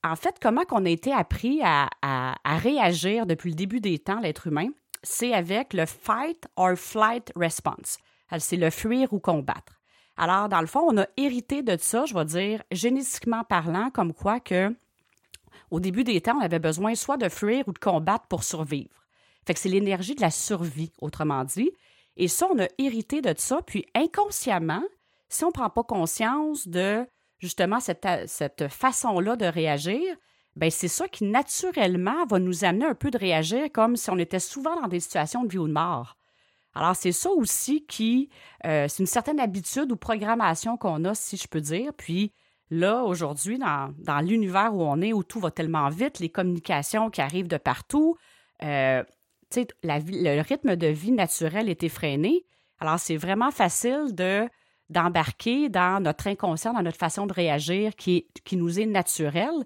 en 0.02 0.16
fait, 0.16 0.36
comment 0.40 0.64
qu'on 0.64 0.84
a 0.86 0.88
été 0.88 1.12
appris 1.12 1.60
à, 1.62 1.88
réagir 2.44 3.26
depuis 3.26 3.50
le 3.50 3.56
début 3.56 3.80
des 3.80 3.98
temps, 3.98 4.20
l'être 4.20 4.46
humain, 4.46 4.68
c'est 5.02 5.32
avec 5.32 5.72
le 5.72 5.86
fight 5.86 6.46
or 6.56 6.76
flight 6.76 7.32
response. 7.36 7.98
C'est 8.38 8.56
le 8.56 8.70
fuir 8.70 9.12
ou 9.12 9.18
combattre. 9.18 9.80
Alors, 10.16 10.48
dans 10.48 10.60
le 10.60 10.66
fond, 10.66 10.86
on 10.86 10.98
a 10.98 11.06
hérité 11.16 11.62
de 11.62 11.76
ça, 11.78 12.04
je 12.04 12.14
vais 12.14 12.24
dire, 12.24 12.62
génétiquement 12.70 13.42
parlant, 13.44 13.90
comme 13.90 14.12
quoi 14.12 14.38
que 14.38 14.74
au 15.70 15.80
début 15.80 16.04
des 16.04 16.20
temps, 16.20 16.36
on 16.36 16.42
avait 16.42 16.58
besoin 16.58 16.94
soit 16.94 17.16
de 17.16 17.28
fuir 17.28 17.66
ou 17.68 17.72
de 17.72 17.78
combattre 17.78 18.26
pour 18.26 18.44
survivre. 18.44 19.04
Fait 19.46 19.56
c'est 19.56 19.68
l'énergie 19.68 20.14
de 20.14 20.20
la 20.20 20.30
survie, 20.30 20.92
autrement 21.00 21.44
dit. 21.44 21.70
Et 22.16 22.28
ça, 22.28 22.48
on 22.52 22.58
a 22.58 22.66
hérité 22.78 23.20
de 23.22 23.32
ça, 23.36 23.60
puis 23.66 23.86
inconsciemment, 23.94 24.82
si 25.28 25.44
on 25.44 25.48
ne 25.48 25.52
prend 25.52 25.70
pas 25.70 25.84
conscience 25.84 26.68
de 26.68 27.06
justement 27.38 27.80
cette, 27.80 28.06
cette 28.26 28.68
façon-là 28.68 29.36
de 29.36 29.46
réagir, 29.46 30.02
ben 30.56 30.70
c'est 30.70 30.88
ça 30.88 31.08
qui 31.08 31.24
naturellement 31.24 32.26
va 32.26 32.38
nous 32.38 32.64
amener 32.64 32.84
un 32.84 32.94
peu 32.94 33.10
de 33.10 33.18
réagir 33.18 33.70
comme 33.72 33.96
si 33.96 34.10
on 34.10 34.18
était 34.18 34.40
souvent 34.40 34.78
dans 34.80 34.88
des 34.88 35.00
situations 35.00 35.44
de 35.44 35.48
vie 35.48 35.58
ou 35.58 35.68
de 35.68 35.72
mort. 35.72 36.16
Alors 36.74 36.94
c'est 36.94 37.12
ça 37.12 37.30
aussi 37.30 37.84
qui, 37.86 38.28
euh, 38.64 38.86
c'est 38.88 39.02
une 39.02 39.06
certaine 39.06 39.40
habitude 39.40 39.90
ou 39.90 39.96
programmation 39.96 40.76
qu'on 40.76 41.04
a, 41.04 41.14
si 41.14 41.36
je 41.36 41.48
peux 41.48 41.60
dire. 41.60 41.92
Puis 41.96 42.32
là, 42.70 43.02
aujourd'hui, 43.02 43.58
dans, 43.58 44.20
l'univers 44.20 44.74
où 44.74 44.82
on 44.82 45.00
est, 45.00 45.12
où 45.12 45.24
tout 45.24 45.40
va 45.40 45.50
tellement 45.50 45.88
vite, 45.88 46.20
les 46.20 46.28
communications 46.28 47.10
qui 47.10 47.20
arrivent 47.20 47.48
de 47.48 47.56
partout, 47.56 48.16
euh, 48.62 49.02
le 49.82 50.42
rythme 50.42 50.76
de 50.76 50.86
vie 50.86 51.12
naturel 51.12 51.68
est 51.68 51.82
effréné. 51.82 52.44
Alors 52.78 52.98
c'est 52.98 53.16
vraiment 53.16 53.50
facile 53.50 54.14
de 54.14 54.48
d'embarquer 54.90 55.68
dans 55.68 56.02
notre 56.02 56.26
inconscient, 56.26 56.72
dans 56.72 56.82
notre 56.82 56.98
façon 56.98 57.26
de 57.28 57.32
réagir 57.32 57.94
qui, 57.94 58.26
qui 58.44 58.56
nous 58.56 58.80
est 58.80 58.86
naturelle. 58.86 59.64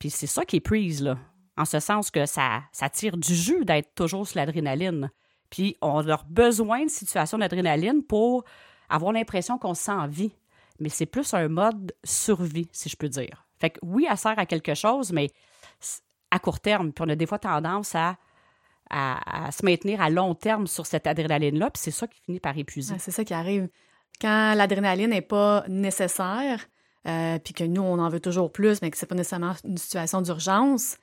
Puis 0.00 0.10
c'est 0.10 0.26
ça 0.26 0.44
qui 0.44 0.56
est 0.56 0.60
prise, 0.60 1.00
là. 1.00 1.16
En 1.56 1.64
ce 1.64 1.78
sens 1.78 2.10
que 2.10 2.26
ça, 2.26 2.64
ça 2.72 2.88
tire 2.88 3.16
du 3.16 3.34
jus 3.36 3.64
d'être 3.64 3.94
toujours 3.94 4.26
sur 4.26 4.38
l'adrénaline. 4.38 5.12
Puis 5.50 5.76
on 5.80 6.08
a 6.08 6.20
besoin 6.28 6.84
de 6.84 6.90
situations 6.90 7.38
d'adrénaline 7.38 8.02
pour 8.02 8.44
avoir 8.88 9.12
l'impression 9.12 9.58
qu'on 9.58 9.74
se 9.74 9.84
sent 9.84 9.92
en 9.92 10.06
vie. 10.06 10.32
Mais 10.80 10.88
c'est 10.88 11.06
plus 11.06 11.34
un 11.34 11.48
mode 11.48 11.94
survie, 12.02 12.68
si 12.72 12.88
je 12.88 12.96
peux 12.96 13.08
dire. 13.08 13.46
Fait 13.60 13.70
que 13.70 13.78
oui, 13.82 14.06
elle 14.10 14.18
sert 14.18 14.38
à 14.38 14.46
quelque 14.46 14.74
chose, 14.74 15.12
mais 15.12 15.30
à 16.30 16.38
court 16.38 16.60
terme. 16.60 16.92
Puis 16.92 17.04
on 17.06 17.08
a 17.08 17.14
des 17.14 17.26
fois 17.26 17.38
tendance 17.38 17.94
à, 17.94 18.16
à, 18.90 19.50
se 19.52 19.64
maintenir 19.64 20.00
à 20.00 20.10
long 20.10 20.34
terme 20.34 20.66
sur 20.66 20.86
cette 20.86 21.06
adrénaline-là, 21.06 21.70
puis 21.70 21.80
c'est 21.82 21.90
ça 21.90 22.06
qui 22.06 22.20
finit 22.20 22.40
par 22.40 22.56
épuiser. 22.58 22.96
c'est 22.98 23.10
ça 23.10 23.24
qui 23.24 23.34
arrive. 23.34 23.68
Quand 24.20 24.54
l'adrénaline 24.54 25.10
n'est 25.10 25.22
pas 25.22 25.64
nécessaire, 25.68 26.66
euh, 27.06 27.38
puis 27.38 27.54
que 27.54 27.64
nous, 27.64 27.82
on 27.82 27.98
en 27.98 28.08
veut 28.08 28.20
toujours 28.20 28.52
plus, 28.52 28.80
mais 28.82 28.90
que 28.90 28.96
c'est 28.96 29.06
pas 29.06 29.14
nécessairement 29.14 29.54
une 29.64 29.76
situation 29.76 30.22
d'urgence, 30.22 30.98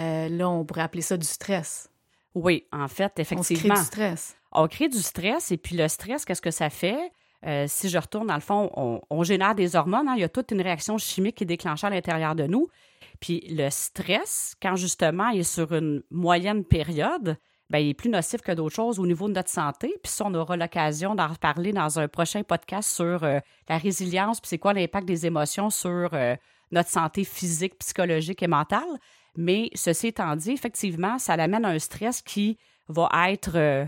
euh, 0.00 0.28
là, 0.28 0.48
on 0.48 0.64
pourrait 0.64 0.82
appeler 0.82 1.02
ça 1.02 1.16
du 1.16 1.26
stress. 1.26 1.88
Oui, 2.34 2.66
en 2.72 2.88
fait, 2.88 3.18
effectivement. 3.18 3.74
On 3.74 3.76
crée 3.76 3.80
du 3.80 3.86
stress. 3.86 4.36
On 4.52 4.68
crée 4.68 4.88
du 4.88 4.98
stress, 4.98 5.52
et 5.52 5.56
puis 5.56 5.76
le 5.76 5.88
stress, 5.88 6.24
qu'est-ce 6.24 6.42
que 6.42 6.50
ça 6.50 6.70
fait? 6.70 7.12
Euh, 7.46 7.66
si 7.68 7.88
je 7.88 7.98
retourne, 7.98 8.26
dans 8.26 8.34
le 8.34 8.40
fond, 8.40 8.70
on, 9.10 9.22
génère 9.22 9.54
des 9.54 9.76
hormones. 9.76 10.08
Hein. 10.08 10.14
il 10.16 10.20
y 10.20 10.24
a 10.24 10.28
toute 10.28 10.50
une 10.50 10.62
réaction 10.62 10.96
chimique 10.96 11.36
qui 11.36 11.44
est 11.44 11.46
déclenchée 11.46 11.86
à 11.86 11.90
l'intérieur 11.90 12.34
de 12.34 12.46
nous. 12.46 12.68
Puis 13.20 13.46
le 13.50 13.68
stress, 13.70 14.54
quand 14.60 14.76
justement 14.76 15.28
il 15.28 15.40
est 15.40 15.42
sur 15.42 15.72
une 15.72 16.02
moyenne 16.10 16.64
période, 16.64 17.36
ben, 17.70 17.78
il 17.78 17.90
est 17.90 17.94
plus 17.94 18.10
nocif 18.10 18.40
que 18.40 18.52
d'autres 18.52 18.74
choses 18.74 18.98
au 18.98 19.06
niveau 19.06 19.28
de 19.28 19.34
notre 19.34 19.50
santé. 19.50 19.94
Puis 20.02 20.12
ça, 20.12 20.24
on 20.26 20.34
aura 20.34 20.56
l'occasion 20.56 21.14
d'en 21.14 21.28
reparler 21.28 21.72
dans 21.72 21.98
un 21.98 22.08
prochain 22.08 22.42
podcast 22.42 22.90
sur 22.90 23.24
euh, 23.24 23.40
la 23.68 23.78
résilience, 23.78 24.40
puis 24.40 24.48
c'est 24.48 24.58
quoi 24.58 24.72
l'impact 24.72 25.06
des 25.06 25.26
émotions 25.26 25.70
sur 25.70 26.10
euh, 26.12 26.36
notre 26.70 26.88
santé 26.88 27.24
physique, 27.24 27.78
psychologique 27.78 28.42
et 28.42 28.46
mentale. 28.46 28.98
Mais 29.36 29.70
ceci 29.74 30.08
étant 30.08 30.36
dit, 30.36 30.52
effectivement, 30.52 31.18
ça 31.18 31.34
amène 31.34 31.64
un 31.64 31.78
stress 31.78 32.22
qui 32.22 32.58
va 32.88 33.08
être 33.30 33.56
euh, 33.56 33.84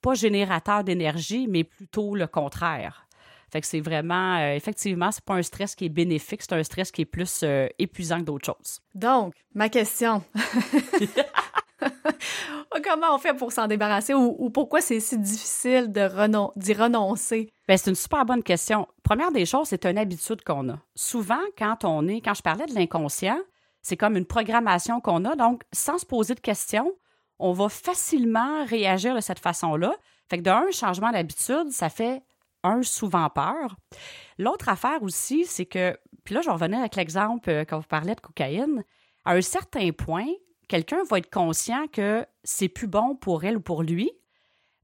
pas 0.00 0.14
générateur 0.14 0.84
d'énergie, 0.84 1.46
mais 1.48 1.64
plutôt 1.64 2.14
le 2.14 2.26
contraire. 2.26 3.06
Fait 3.50 3.60
que 3.60 3.66
c'est 3.66 3.80
vraiment, 3.80 4.38
effectivement, 4.48 5.12
c'est 5.12 5.24
pas 5.24 5.34
un 5.34 5.42
stress 5.42 5.74
qui 5.76 5.84
est 5.84 5.90
bénéfique, 5.90 6.42
c'est 6.42 6.54
un 6.54 6.62
stress 6.64 6.90
qui 6.90 7.02
est 7.02 7.06
plus 7.06 7.44
épuisant 7.78 8.18
que 8.18 8.24
d'autres 8.24 8.46
choses. 8.46 8.80
Donc, 8.94 9.34
ma 9.54 9.68
question. 9.68 10.24
Comment 12.82 13.14
on 13.14 13.18
fait 13.18 13.34
pour 13.34 13.52
s'en 13.52 13.66
débarrasser 13.66 14.14
ou, 14.14 14.50
pourquoi 14.50 14.80
c'est 14.80 15.00
si 15.00 15.18
difficile 15.18 15.92
d'y 15.92 16.72
renoncer? 16.72 17.52
Bien, 17.68 17.76
c'est 17.76 17.90
une 17.90 17.96
super 17.96 18.24
bonne 18.24 18.42
question. 18.42 18.88
Première 19.02 19.30
des 19.30 19.46
choses, 19.46 19.68
c'est 19.68 19.86
une 19.86 19.98
habitude 19.98 20.42
qu'on 20.42 20.68
a. 20.70 20.78
Souvent, 20.94 21.40
quand 21.56 21.84
on 21.84 22.08
est, 22.08 22.20
quand 22.20 22.34
je 22.34 22.42
parlais 22.42 22.66
de 22.66 22.74
l'inconscient, 22.74 23.38
c'est 23.84 23.98
comme 23.98 24.16
une 24.16 24.24
programmation 24.24 25.00
qu'on 25.00 25.26
a. 25.26 25.36
Donc, 25.36 25.62
sans 25.70 25.98
se 25.98 26.06
poser 26.06 26.34
de 26.34 26.40
questions, 26.40 26.90
on 27.38 27.52
va 27.52 27.68
facilement 27.68 28.64
réagir 28.64 29.14
de 29.14 29.20
cette 29.20 29.38
façon-là. 29.38 29.94
Fait 30.30 30.38
que 30.38 30.42
d'un 30.42 30.70
changement 30.70 31.12
d'habitude, 31.12 31.70
ça 31.70 31.90
fait 31.90 32.22
un 32.62 32.82
souvent 32.82 33.28
peur. 33.28 33.76
L'autre 34.38 34.70
affaire 34.70 35.02
aussi, 35.02 35.44
c'est 35.44 35.66
que, 35.66 35.98
puis 36.24 36.34
là, 36.34 36.40
je 36.40 36.48
revenir 36.48 36.78
avec 36.78 36.96
l'exemple 36.96 37.50
euh, 37.50 37.64
quand 37.68 37.78
vous 37.78 37.86
parlez 37.86 38.14
de 38.14 38.20
cocaïne. 38.20 38.84
À 39.26 39.34
un 39.34 39.42
certain 39.42 39.90
point, 39.92 40.28
quelqu'un 40.66 41.04
va 41.04 41.18
être 41.18 41.30
conscient 41.30 41.86
que 41.88 42.26
c'est 42.42 42.70
plus 42.70 42.86
bon 42.86 43.16
pour 43.16 43.44
elle 43.44 43.58
ou 43.58 43.60
pour 43.60 43.82
lui, 43.82 44.10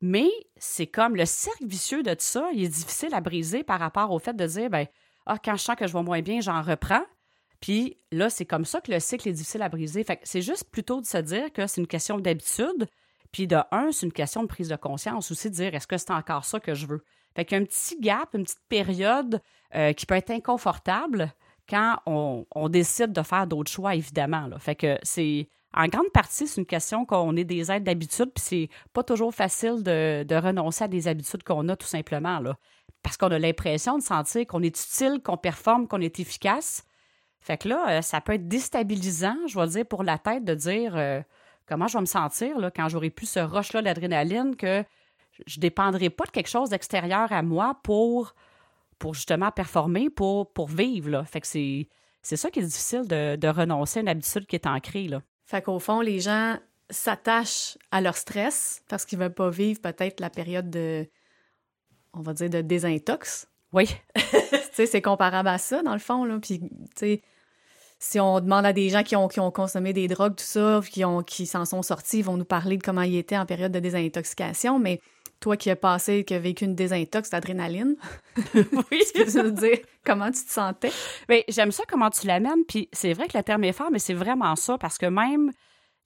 mais 0.02 0.28
c'est 0.56 0.86
comme 0.86 1.16
le 1.16 1.24
cercle 1.24 1.66
vicieux 1.66 2.02
de 2.02 2.14
ça, 2.18 2.50
il 2.52 2.64
est 2.64 2.68
difficile 2.68 3.14
à 3.14 3.22
briser 3.22 3.62
par 3.62 3.80
rapport 3.80 4.10
au 4.10 4.18
fait 4.18 4.36
de 4.36 4.44
dire, 4.44 4.68
ben, 4.68 4.86
ah, 5.24 5.38
quand 5.42 5.56
je 5.56 5.62
sens 5.62 5.76
que 5.76 5.86
je 5.86 5.94
vais 5.94 6.02
moins 6.02 6.20
bien, 6.20 6.42
j'en 6.42 6.60
reprends. 6.60 7.04
Puis 7.60 7.98
là, 8.10 8.30
c'est 8.30 8.46
comme 8.46 8.64
ça 8.64 8.80
que 8.80 8.90
le 8.90 9.00
cycle 9.00 9.28
est 9.28 9.32
difficile 9.32 9.62
à 9.62 9.68
briser. 9.68 10.02
Fait 10.02 10.20
c'est 10.24 10.42
juste 10.42 10.64
plutôt 10.70 11.00
de 11.00 11.06
se 11.06 11.18
dire 11.18 11.52
que 11.52 11.66
c'est 11.66 11.80
une 11.80 11.86
question 11.86 12.18
d'habitude. 12.18 12.88
Puis 13.32 13.46
de 13.46 13.58
un, 13.70 13.92
c'est 13.92 14.06
une 14.06 14.12
question 14.12 14.42
de 14.42 14.48
prise 14.48 14.68
de 14.68 14.76
conscience 14.76 15.30
aussi, 15.30 15.50
de 15.50 15.54
dire 15.54 15.74
est-ce 15.74 15.86
que 15.86 15.98
c'est 15.98 16.10
encore 16.10 16.44
ça 16.44 16.58
que 16.58 16.74
je 16.74 16.86
veux? 16.86 17.04
Fait 17.36 17.44
qu'il 17.44 17.56
y 17.56 17.60
a 17.60 17.62
un 17.62 17.66
petit 17.66 18.00
gap, 18.00 18.34
une 18.34 18.42
petite 18.42 18.64
période 18.68 19.40
euh, 19.74 19.92
qui 19.92 20.06
peut 20.06 20.16
être 20.16 20.30
inconfortable 20.30 21.32
quand 21.68 21.98
on, 22.06 22.68
décide 22.68 23.12
de 23.12 23.22
faire 23.22 23.46
d'autres 23.46 23.70
choix, 23.70 23.94
évidemment. 23.94 24.48
Là. 24.48 24.58
Fait 24.58 24.74
que 24.74 24.98
c'est. 25.02 25.48
En 25.72 25.86
grande 25.86 26.10
partie, 26.12 26.48
c'est 26.48 26.60
une 26.60 26.66
question 26.66 27.06
qu'on 27.06 27.36
est 27.36 27.44
des 27.44 27.70
êtres 27.70 27.84
d'habitude, 27.84 28.32
puis 28.34 28.42
c'est 28.44 28.68
pas 28.92 29.04
toujours 29.04 29.32
facile 29.32 29.84
de, 29.84 30.24
de, 30.24 30.34
renoncer 30.34 30.82
à 30.82 30.88
des 30.88 31.06
habitudes 31.06 31.44
qu'on 31.44 31.68
a 31.68 31.76
tout 31.76 31.86
simplement. 31.86 32.40
Là. 32.40 32.56
Parce 33.04 33.16
qu'on 33.16 33.30
a 33.30 33.38
l'impression 33.38 33.96
de 33.96 34.02
sentir 34.02 34.44
qu'on 34.48 34.64
est 34.64 34.76
utile, 34.76 35.20
qu'on 35.22 35.36
performe, 35.36 35.86
qu'on 35.86 36.00
est 36.00 36.18
efficace. 36.18 36.82
Fait 37.40 37.56
que 37.56 37.68
là, 37.68 37.98
euh, 37.98 38.02
ça 38.02 38.20
peut 38.20 38.34
être 38.34 38.48
déstabilisant, 38.48 39.36
je 39.46 39.58
vais 39.58 39.66
dire, 39.66 39.86
pour 39.86 40.02
la 40.02 40.18
tête 40.18 40.44
de 40.44 40.54
dire 40.54 40.96
euh, 40.96 41.20
comment 41.66 41.86
je 41.86 41.94
vais 41.94 42.02
me 42.02 42.06
sentir 42.06 42.58
là, 42.58 42.70
quand 42.70 42.88
j'aurai 42.88 43.10
plus 43.10 43.26
ce 43.26 43.40
rush-là 43.40 43.82
d'adrénaline 43.82 44.56
que 44.56 44.84
je 45.46 45.58
ne 45.58 45.62
dépendrai 45.62 46.10
pas 46.10 46.26
de 46.26 46.30
quelque 46.30 46.48
chose 46.50 46.70
d'extérieur 46.70 47.32
à 47.32 47.42
moi 47.42 47.78
pour, 47.82 48.34
pour 48.98 49.14
justement 49.14 49.50
performer, 49.50 50.10
pour, 50.10 50.52
pour 50.52 50.68
vivre. 50.68 51.08
Là. 51.08 51.24
Fait 51.24 51.40
que 51.40 51.46
c'est, 51.46 51.88
c'est 52.22 52.36
ça 52.36 52.50
qui 52.50 52.60
est 52.60 52.64
difficile 52.64 53.06
de, 53.06 53.48
renoncer 53.48 54.00
à 54.00 54.02
une 54.02 54.08
habitude 54.08 54.46
qui 54.46 54.56
est 54.56 54.66
ancrée. 54.66 55.08
Là. 55.08 55.22
Fait 55.44 55.62
qu'au 55.62 55.78
fond, 55.78 56.00
les 56.00 56.20
gens 56.20 56.58
s'attachent 56.90 57.78
à 57.90 58.00
leur 58.00 58.16
stress 58.16 58.82
parce 58.88 59.06
qu'ils 59.06 59.18
ne 59.18 59.24
veulent 59.24 59.34
pas 59.34 59.50
vivre 59.50 59.80
peut-être 59.80 60.20
la 60.20 60.28
période 60.28 60.68
de, 60.68 61.08
on 62.12 62.20
va 62.20 62.34
dire, 62.34 62.50
de 62.50 62.60
désintox. 62.60 63.46
Oui. 63.72 63.88
c'est 64.72 65.02
comparable 65.02 65.48
à 65.48 65.58
ça, 65.58 65.82
dans 65.82 65.92
le 65.92 65.98
fond. 66.00 66.24
Là. 66.24 66.38
Puis, 66.40 67.22
si 68.02 68.18
on 68.18 68.40
demande 68.40 68.64
à 68.64 68.72
des 68.72 68.88
gens 68.88 69.02
qui 69.02 69.14
ont, 69.14 69.28
qui 69.28 69.40
ont 69.40 69.50
consommé 69.50 69.92
des 69.92 70.08
drogues, 70.08 70.34
tout 70.34 70.44
ça, 70.44 70.80
qui, 70.90 71.04
ont, 71.04 71.22
qui 71.22 71.44
s'en 71.46 71.66
sont 71.66 71.82
sortis, 71.82 72.20
ils 72.20 72.24
vont 72.24 72.38
nous 72.38 72.46
parler 72.46 72.78
de 72.78 72.82
comment 72.82 73.02
ils 73.02 73.18
étaient 73.18 73.36
en 73.36 73.44
période 73.44 73.72
de 73.72 73.78
désintoxication. 73.78 74.78
Mais 74.78 75.00
toi 75.38 75.58
qui 75.58 75.68
as 75.68 75.76
passé, 75.76 76.24
qui 76.24 76.32
as 76.32 76.38
vécu 76.38 76.64
une 76.64 76.74
désintox 76.74 77.28
d'adrénaline, 77.28 77.96
oui. 78.54 79.02
tu 79.14 79.24
peux 79.24 79.42
nous 79.42 79.50
dire 79.50 79.78
comment 80.02 80.30
tu 80.30 80.42
te 80.42 80.50
sentais? 80.50 80.92
Bien, 81.28 81.42
j'aime 81.48 81.70
ça 81.72 81.82
comment 81.86 82.08
tu 82.08 82.26
l'amènes. 82.26 82.64
Puis 82.66 82.88
c'est 82.90 83.12
vrai 83.12 83.28
que 83.28 83.36
le 83.36 83.44
terme 83.44 83.64
est 83.64 83.72
fort, 83.72 83.90
mais 83.92 83.98
c'est 83.98 84.14
vraiment 84.14 84.56
ça 84.56 84.78
parce 84.78 84.96
que 84.96 85.06
même, 85.06 85.52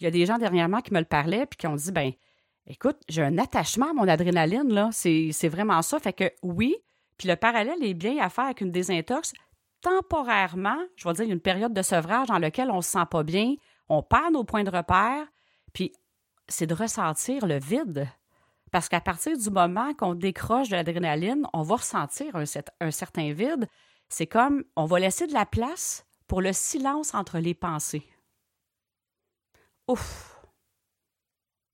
il 0.01 0.05
y 0.05 0.07
a 0.09 0.11
des 0.11 0.27
gens 0.27 0.39
dernièrement 0.39 0.81
qui 0.81 0.93
me 0.93 0.99
le 0.99 1.05
parlaient 1.05 1.47
puis 1.47 1.57
qui 1.59 1.69
ont 1.69 1.77
dit, 1.77 1.93
ben 1.93 2.11
écoute, 2.67 2.97
j'ai 3.09 3.23
un 3.23 3.39
attachement 3.39 3.91
à 3.91 3.93
mon 3.93 4.09
adrénaline, 4.09 4.73
là. 4.73 4.91
C'est 4.93 5.49
vraiment 5.49 5.81
ça. 5.83 6.01
Fait 6.01 6.13
que 6.13 6.29
oui, 6.43 6.75
puis 7.19 7.29
le 7.29 7.37
parallèle 7.37 7.85
est 7.85 7.95
bien 7.95 8.19
à 8.19 8.31
faire 8.31 8.47
avec 8.47 8.63
une 8.63 8.73
désintox. 8.73 9.33
Temporairement, 9.85 10.79
je 10.97 11.07
vais 11.07 11.13
dire, 11.13 11.29
une 11.29 11.41
période 11.41 11.75
de 11.75 11.83
sevrage 11.83 12.29
dans 12.29 12.39
laquelle 12.39 12.71
on 12.71 12.79
ne 12.79 12.81
se 12.81 12.89
sent 12.89 13.05
pas 13.11 13.23
bien, 13.23 13.55
on 13.91 14.03
perd 14.03 14.33
nos 14.33 14.43
points 14.43 14.65
de 14.65 14.71
repère, 14.71 15.27
puis 15.75 15.93
c'est 16.49 16.67
de 16.67 16.73
ressentir 16.73 17.47
le 17.47 17.59
vide. 17.59 18.09
Parce 18.73 18.89
qu'à 18.89 19.03
partir 19.03 19.37
du 19.37 19.51
moment 19.51 19.93
qu'on 19.93 20.15
décroche 20.15 20.71
de 20.71 20.77
l'adrénaline, 20.77 21.47
on 21.53 21.61
va 21.61 21.77
ressentir 21.77 22.35
un, 22.35 22.45
un 22.81 22.91
certain 22.91 23.35
vide. 23.35 23.69
C'est 24.09 24.27
comme 24.27 24.65
on 24.75 24.87
va 24.87 25.01
laisser 25.01 25.27
de 25.27 25.35
la 25.35 25.45
place 25.45 26.07
pour 26.29 26.41
le 26.41 26.55
silence 26.55 27.15
entre 27.15 27.39
les 27.39 27.55
pensées. 27.55 28.09
Ouf! 29.87 30.41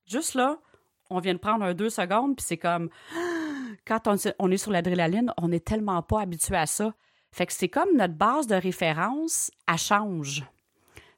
Juste 0.06 0.34
là, 0.34 0.58
on 1.10 1.20
vient 1.20 1.34
de 1.34 1.38
prendre 1.38 1.64
un 1.64 1.74
deux 1.74 1.90
secondes, 1.90 2.34
puis 2.34 2.44
c'est 2.44 2.58
comme 2.58 2.90
quand 3.86 4.08
on, 4.08 4.50
est 4.50 4.56
sur 4.56 4.72
l'adrénaline, 4.72 5.32
on 5.38 5.46
n'est 5.46 5.60
tellement 5.60 6.02
pas 6.02 6.22
habitué 6.22 6.56
à 6.56 6.66
ça. 6.66 6.92
Fait 7.32 7.46
que 7.46 7.52
c'est 7.52 7.68
comme 7.68 7.96
notre 7.96 8.14
base 8.14 8.46
de 8.46 8.54
référence, 8.54 9.50
elle 9.68 9.78
change. 9.78 10.44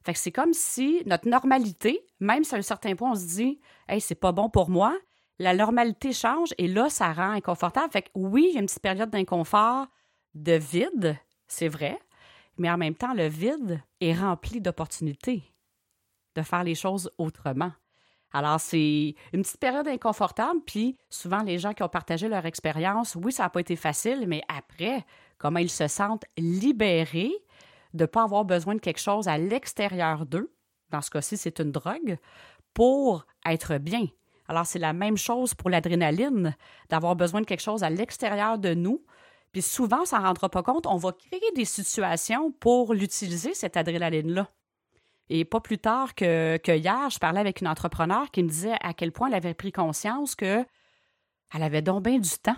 Fait 0.03 0.13
que 0.13 0.19
c'est 0.19 0.31
comme 0.31 0.53
si 0.53 1.01
notre 1.05 1.27
normalité, 1.27 2.05
même 2.19 2.43
si 2.43 2.53
à 2.55 2.57
un 2.57 2.61
certain 2.61 2.95
point 2.95 3.11
on 3.11 3.15
se 3.15 3.25
dit, 3.25 3.59
hey, 3.87 4.01
c'est 4.01 4.15
pas 4.15 4.31
bon 4.31 4.49
pour 4.49 4.69
moi, 4.69 4.95
la 5.39 5.55
normalité 5.55 6.13
change 6.13 6.53
et 6.57 6.67
là, 6.67 6.89
ça 6.89 7.11
rend 7.13 7.31
inconfortable. 7.31 7.91
Fait 7.91 8.03
que 8.03 8.09
oui, 8.13 8.47
il 8.49 8.53
y 8.55 8.57
a 8.57 8.59
une 8.59 8.65
petite 8.65 8.81
période 8.81 9.09
d'inconfort, 9.09 9.87
de 10.35 10.53
vide, 10.53 11.17
c'est 11.47 11.67
vrai, 11.67 11.99
mais 12.57 12.69
en 12.69 12.77
même 12.77 12.95
temps, 12.95 13.13
le 13.13 13.27
vide 13.27 13.81
est 14.01 14.13
rempli 14.13 14.61
d'opportunités 14.61 15.43
de 16.35 16.41
faire 16.41 16.63
les 16.63 16.75
choses 16.75 17.11
autrement. 17.17 17.71
Alors, 18.31 18.59
c'est 18.59 19.13
une 19.31 19.43
petite 19.43 19.59
période 19.59 19.87
inconfortable, 19.87 20.59
puis 20.65 20.97
souvent, 21.09 21.43
les 21.43 21.59
gens 21.59 21.73
qui 21.73 21.83
ont 21.83 21.89
partagé 21.89 22.27
leur 22.27 22.45
expérience, 22.47 23.15
oui, 23.15 23.31
ça 23.31 23.43
n'a 23.43 23.49
pas 23.49 23.59
été 23.59 23.75
facile, 23.75 24.25
mais 24.27 24.41
après, 24.47 25.05
comment 25.43 25.59
ils 25.59 25.69
se 25.69 25.89
sentent 25.89 26.23
libérés 26.37 27.33
de 27.93 28.03
ne 28.03 28.05
pas 28.05 28.23
avoir 28.23 28.45
besoin 28.45 28.75
de 28.75 28.79
quelque 28.79 29.01
chose 29.01 29.27
à 29.27 29.37
l'extérieur 29.37 30.25
d'eux, 30.25 30.53
dans 30.89 31.01
ce 31.01 31.11
cas-ci, 31.11 31.35
c'est 31.35 31.59
une 31.59 31.73
drogue, 31.73 32.17
pour 32.73 33.25
être 33.45 33.77
bien. 33.77 34.07
Alors, 34.47 34.65
c'est 34.65 34.79
la 34.79 34.93
même 34.93 35.17
chose 35.17 35.53
pour 35.53 35.69
l'adrénaline, 35.69 36.55
d'avoir 36.89 37.17
besoin 37.17 37.41
de 37.41 37.45
quelque 37.45 37.61
chose 37.61 37.83
à 37.83 37.89
l'extérieur 37.89 38.57
de 38.57 38.73
nous. 38.73 39.03
Puis 39.51 39.61
souvent, 39.61 40.03
on 40.03 40.05
s'en 40.05 40.21
rendra 40.21 40.47
pas 40.47 40.63
compte, 40.63 40.87
on 40.87 40.95
va 40.95 41.11
créer 41.11 41.51
des 41.57 41.65
situations 41.65 42.53
pour 42.53 42.93
l'utiliser, 42.93 43.53
cette 43.53 43.75
adrénaline-là. 43.75 44.47
Et 45.29 45.43
pas 45.43 45.59
plus 45.59 45.77
tard 45.77 46.15
que, 46.15 46.57
hier, 46.65 47.09
je 47.09 47.19
parlais 47.19 47.41
avec 47.41 47.59
une 47.59 47.67
entrepreneur 47.67 48.31
qui 48.31 48.43
me 48.43 48.49
disait 48.49 48.77
à 48.79 48.93
quel 48.93 49.11
point 49.11 49.27
elle 49.27 49.35
avait 49.35 49.53
pris 49.53 49.73
conscience 49.73 50.35
que 50.35 50.65
elle 51.53 51.63
avait 51.63 51.81
donc 51.81 52.05
bien 52.05 52.17
du 52.17 52.37
temps. 52.41 52.55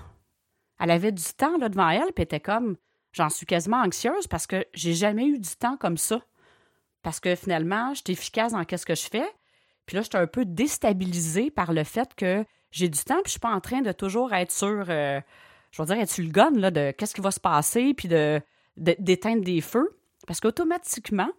Elle 0.80 0.92
avait 0.92 1.12
du 1.12 1.24
temps 1.24 1.58
là, 1.58 1.70
devant 1.70 1.90
elle, 1.90 2.12
puis 2.14 2.24
était 2.24 2.40
comme 2.40 2.78
j'en 3.16 3.30
suis 3.30 3.46
quasiment 3.46 3.82
anxieuse 3.82 4.28
parce 4.28 4.46
que 4.46 4.66
j'ai 4.74 4.94
jamais 4.94 5.26
eu 5.26 5.40
du 5.40 5.56
temps 5.56 5.78
comme 5.78 5.98
ça. 5.98 6.22
Parce 7.02 7.20
que 7.20 7.36
finalement, 7.36 7.94
je 7.94 8.02
suis 8.04 8.14
efficace 8.14 8.52
dans 8.52 8.64
ce 8.68 8.86
que 8.86 8.96
je 8.96 9.08
fais. 9.08 9.28
Puis 9.86 9.96
là, 9.96 10.02
j'étais 10.02 10.18
un 10.18 10.28
peu 10.28 10.44
déstabilisée 10.44 11.50
par 11.52 11.72
le 11.72 11.84
fait 11.84 12.14
que 12.16 12.44
j'ai 12.72 12.90
du 12.90 13.00
temps, 13.00 13.22
puis 13.22 13.28
je 13.28 13.32
suis 13.32 13.40
pas 13.40 13.54
en 13.54 13.62
train 13.62 13.82
de 13.82 13.92
toujours 13.92 14.34
être 14.34 14.52
sur, 14.52 14.86
euh, 14.90 15.22
je 15.72 15.82
veux 15.82 15.86
dire, 15.86 16.00
être 16.00 16.10
sur 16.10 16.24
le 16.24 16.32
gun 16.32 16.52
là, 16.56 16.72
de 16.72 16.92
qu'est-ce 16.92 17.16
qui 17.16 17.22
va 17.22 17.32
se 17.32 17.40
passer, 17.40 17.94
puis 17.94 18.08
de, 18.08 18.42
d'éteindre 18.76 19.44
des 19.44 19.62
feux. 19.62 19.98
Parce 20.28 20.42
qu'automatiquement, 20.42 21.30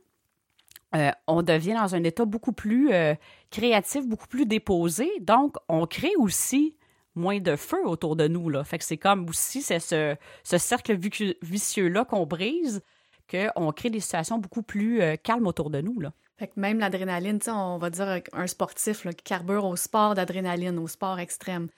euh, 0.95 1.11
on 1.26 1.43
devient 1.43 1.75
dans 1.75 1.95
un 1.95 2.05
état 2.05 2.25
beaucoup 2.25 2.52
plus 2.52 2.93
euh, 2.93 3.14
créatif, 3.50 4.07
beaucoup 4.07 4.28
plus 4.28 4.47
déposé. 4.47 5.11
Donc, 5.21 5.57
on 5.69 5.87
crée 5.87 6.14
aussi 6.16 6.76
moins 7.17 7.41
de 7.41 7.57
feu 7.57 7.85
autour 7.85 8.15
de 8.17 8.29
nous. 8.29 8.49
Là. 8.49 8.63
Fait 8.65 8.79
que 8.79 8.85
c'est 8.85 8.97
comme 8.97 9.29
aussi 9.29 9.63
c'est 9.63 9.81
ce, 9.81 10.17
cercle 10.45 10.97
vicieux-là 11.43 12.05
qu'on 12.05 12.27
brise, 12.27 12.83
qu'on 13.31 13.73
crée 13.73 13.91
des 13.91 14.01
situations 14.01 14.39
beaucoup 14.39 14.63
plus 14.63 15.03
euh, 15.03 15.17
calmes 15.17 15.47
autour 15.47 15.71
de 15.71 15.81
nous. 15.81 15.99
Là. 16.01 16.13
Fait 16.39 16.49
que 16.49 16.61
même 16.61 16.79
l'adrénaline, 16.79 17.41
on 17.49 17.79
va 17.79 17.91
dire 17.91 18.21
un 18.33 18.47
sportif 18.47 19.07
qui 19.09 19.25
carbure 19.25 19.65
au 19.65 19.75
sport 19.75 20.15
d'adrénaline, 20.15 20.79
au 20.79 20.87
sport 20.87 21.19
extrême, 21.19 21.69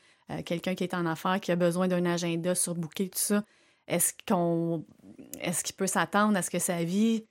quelqu'un 0.44 0.74
qui 0.74 0.82
est 0.82 0.94
en 0.94 1.06
affaires, 1.06 1.40
qui 1.40 1.52
a 1.52 1.56
besoin 1.56 1.86
d'un 1.86 2.04
agenda 2.04 2.56
surbooké, 2.56 3.08
tout 3.08 3.18
ça, 3.18 3.44
est-ce 3.86 4.12
qu'on 4.26 4.84
est-ce 5.40 5.64
qu'il 5.64 5.74
peut 5.74 5.86
s'attendre 5.86 6.36
à 6.36 6.42
ce 6.42 6.50
que 6.50 6.58
sa 6.58 6.84
vie 6.84 7.24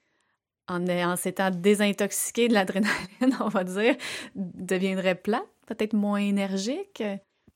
en, 0.68 0.86
en 0.88 1.16
s'étant 1.16 1.52
désintoxiqué 1.52 2.48
de 2.48 2.54
l'adrénaline, 2.54 2.98
on 3.40 3.50
va 3.50 3.64
dire, 3.64 3.96
deviendrait 4.36 5.16
plat, 5.16 5.44
peut-être 5.68 5.94
moins 5.94 6.20
énergique? 6.20 7.04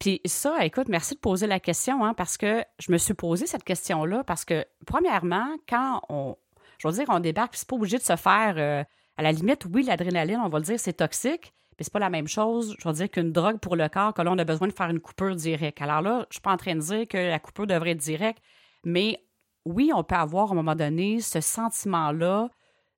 Puis 0.02 0.20
ça, 0.26 0.66
écoute, 0.66 0.88
merci 0.90 1.14
de 1.14 1.20
poser 1.20 1.46
la 1.46 1.60
question, 1.60 2.04
hein, 2.04 2.16
parce 2.16 2.36
que 2.36 2.66
je 2.80 2.92
me 2.92 2.98
suis 2.98 3.14
posé 3.14 3.46
cette 3.46 3.64
question-là, 3.64 4.24
parce 4.24 4.46
que, 4.46 4.66
premièrement, 4.88 5.56
quand 5.70 6.02
on, 6.10 6.36
je 6.80 6.88
veux 6.88 6.94
dire, 6.96 7.06
on 7.10 7.20
débarque, 7.20 7.56
c'est 7.56 7.68
pas 7.68 7.76
obligé 7.76 8.00
de 8.00 8.02
se 8.02 8.16
faire, 8.16 8.56
euh, 8.58 8.84
à 9.18 9.22
la 9.22 9.32
limite, 9.32 9.68
oui, 9.72 9.84
l'adrénaline, 9.84 10.40
on 10.44 10.50
va 10.50 10.58
le 10.58 10.66
dire, 10.66 10.80
c'est 10.80 10.94
toxique, 10.94 11.54
mais 11.78 11.84
c'est 11.84 11.94
pas 11.94 12.00
la 12.00 12.10
même 12.10 12.28
chose, 12.28 12.76
je 12.80 12.88
veux 12.90 12.96
dire, 12.96 13.12
qu'une 13.12 13.32
drogue 13.32 13.60
pour 13.60 13.76
le 13.76 13.88
corps, 13.90 14.16
que 14.16 14.24
là, 14.24 14.32
on 14.32 14.40
a 14.40 14.44
besoin 14.44 14.68
de 14.68 14.74
faire 14.74 14.90
une 14.90 15.00
coupure 15.00 15.36
directe. 15.36 15.80
Alors 15.84 16.02
là, 16.02 16.26
je 16.32 16.38
suis 16.38 16.42
pas 16.42 16.52
en 16.52 16.58
train 16.58 16.74
de 16.74 16.82
dire 16.82 17.08
que 17.08 17.18
la 17.18 17.38
coupure 17.38 17.68
devrait 17.68 17.92
être 17.92 18.00
directe, 18.00 18.42
mais 18.84 19.24
oui, 19.66 19.92
on 19.94 20.04
peut 20.04 20.16
avoir, 20.16 20.50
à 20.50 20.54
un 20.54 20.56
moment 20.56 20.76
donné, 20.76 21.22
ce 21.22 21.42
sentiment-là 21.42 22.50